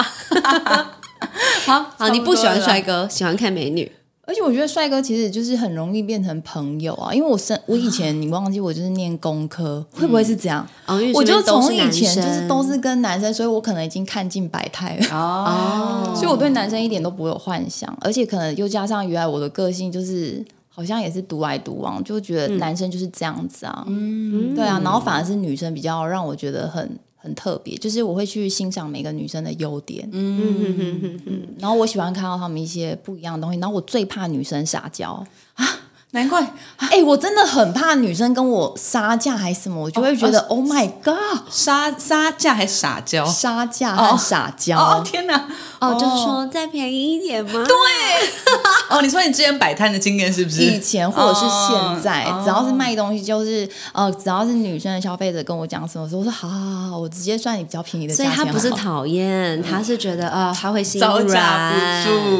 [1.66, 3.90] 好，好，你不喜欢帅哥，喜欢看美女。
[4.28, 10.68] 而且我觉得帅哥其实就是很容易变成朋友啊，因为我生我以前你忘记我就是念工科，会不会是这样？
[10.84, 15.06] 哦，我就从以前就是都是跟男生，所以我可能已经看尽百态了。
[15.16, 26.98] 哦， 所以我对男生一点都不会有幻想，而且可能又加上原来我的个性就是好像也是独来独往，就觉得男生就是这样子啊，嗯，对啊，然后反而是女生比较让我觉得很
[27.28, 35.22] 很特别，就是我会去欣赏每个女生的优点，嗯嗯哼哼哼哼，然后我喜欢看到她们一些不一样的东西，然后我最怕女生撒娇，
[36.12, 36.42] 难怪
[36.78, 41.16] 哎、我真的很怕女生跟我杀价还是什么，我就会觉得、oh my god，
[41.50, 43.26] 杀杀价还撒娇。
[43.26, 44.78] 杀价和撒娇。
[44.78, 45.44] 哦天哪！
[45.80, 47.62] 哦，就是说再便宜一点吗？
[48.88, 50.62] 哦，你说你之前摆摊的经验是不是？
[50.62, 62.37] 以前或者是现在，哦只要是卖东西，就是呃，只要是女生的消费者跟我讲什么，我说好好好好，我直接算你比较便宜的所以价钱不是讨厌，他是觉得啊，他会心招软架不住，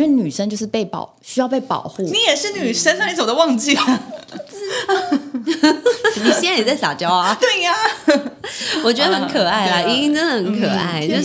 [0.00, 2.02] 觉得女生就是被保需要被保护。
[2.02, 4.00] 你也是女生，那你怎么都忘记了？
[6.16, 7.36] 你现在也在撒娇啊？
[7.40, 7.74] 对呀，
[8.84, 11.06] 我觉得很可爱啦， 莹莹真的很可爱。
[11.06, 11.22] 就是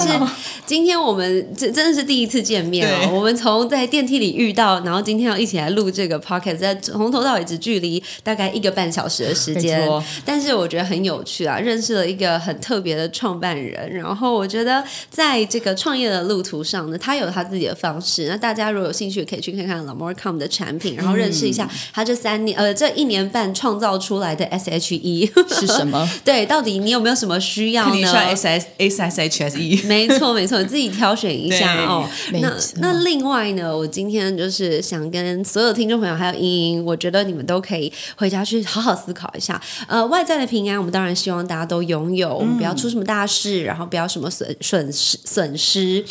[0.65, 9.87] 今天我们这真的是第一次见面哦，我们从在电梯里遇到，然后今天要一起来录这个 podcast，在从头到尾只距离大概一个半小时的时间
[10.25, 13.91] 但是我觉得很有趣啊，认识了一个很特别的创办人。
[13.93, 18.27] 然后我觉得在这个创业的路途上呢，他有他自己的方式。
[18.27, 26.09] 那大家如果有兴趣，可以去看看 Lamorcom 的产品，然后认识一下他这三年呃这一年半创造出来的 SHE 是什么？
[26.25, 27.93] 对，到底你有没有什么需要呢？
[27.93, 29.81] 你需要 S S S S H S E。
[29.85, 32.07] 没错，没错，你自己挑选一下哦。
[32.41, 39.61] 那那另外呢，我今天就是想跟所有听众朋友还有莹莹，我觉得你们都可以回家去好好思考一下。
[39.87, 46.03] 呃，外在的平安，我们当然希望大家都拥有，我们不要出什么大事，然后不要什么损损失损失。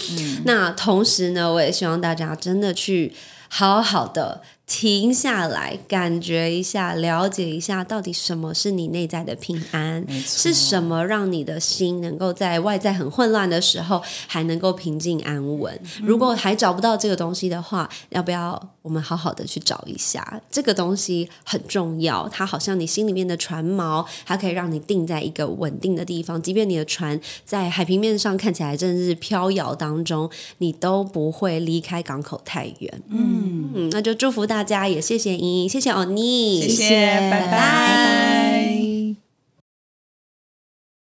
[0.44, 3.12] 那同时呢，我也希望大家真的去
[3.48, 4.42] 好好的。
[4.66, 10.04] 停下来，感觉一下，了解一下，到底什么是你内在的平安？
[10.24, 15.78] 是什么让你的心能够在外在很混乱的时候还能够平静安稳？
[16.02, 20.40] 如果还找不到这个东西的话，要不要我们好好的去找一下？
[20.50, 33.02] 这个东西很重要，它好像你心里面的船锚，它可以让你定在一个稳定的地方，即便你的船在海平面上看起来正是飘摇当中，你都不会离开港口太远。
[33.08, 38.73] 嗯嗯，那就祝福大家，也谢谢莹莹，谢谢欧尼，谢谢，拜拜。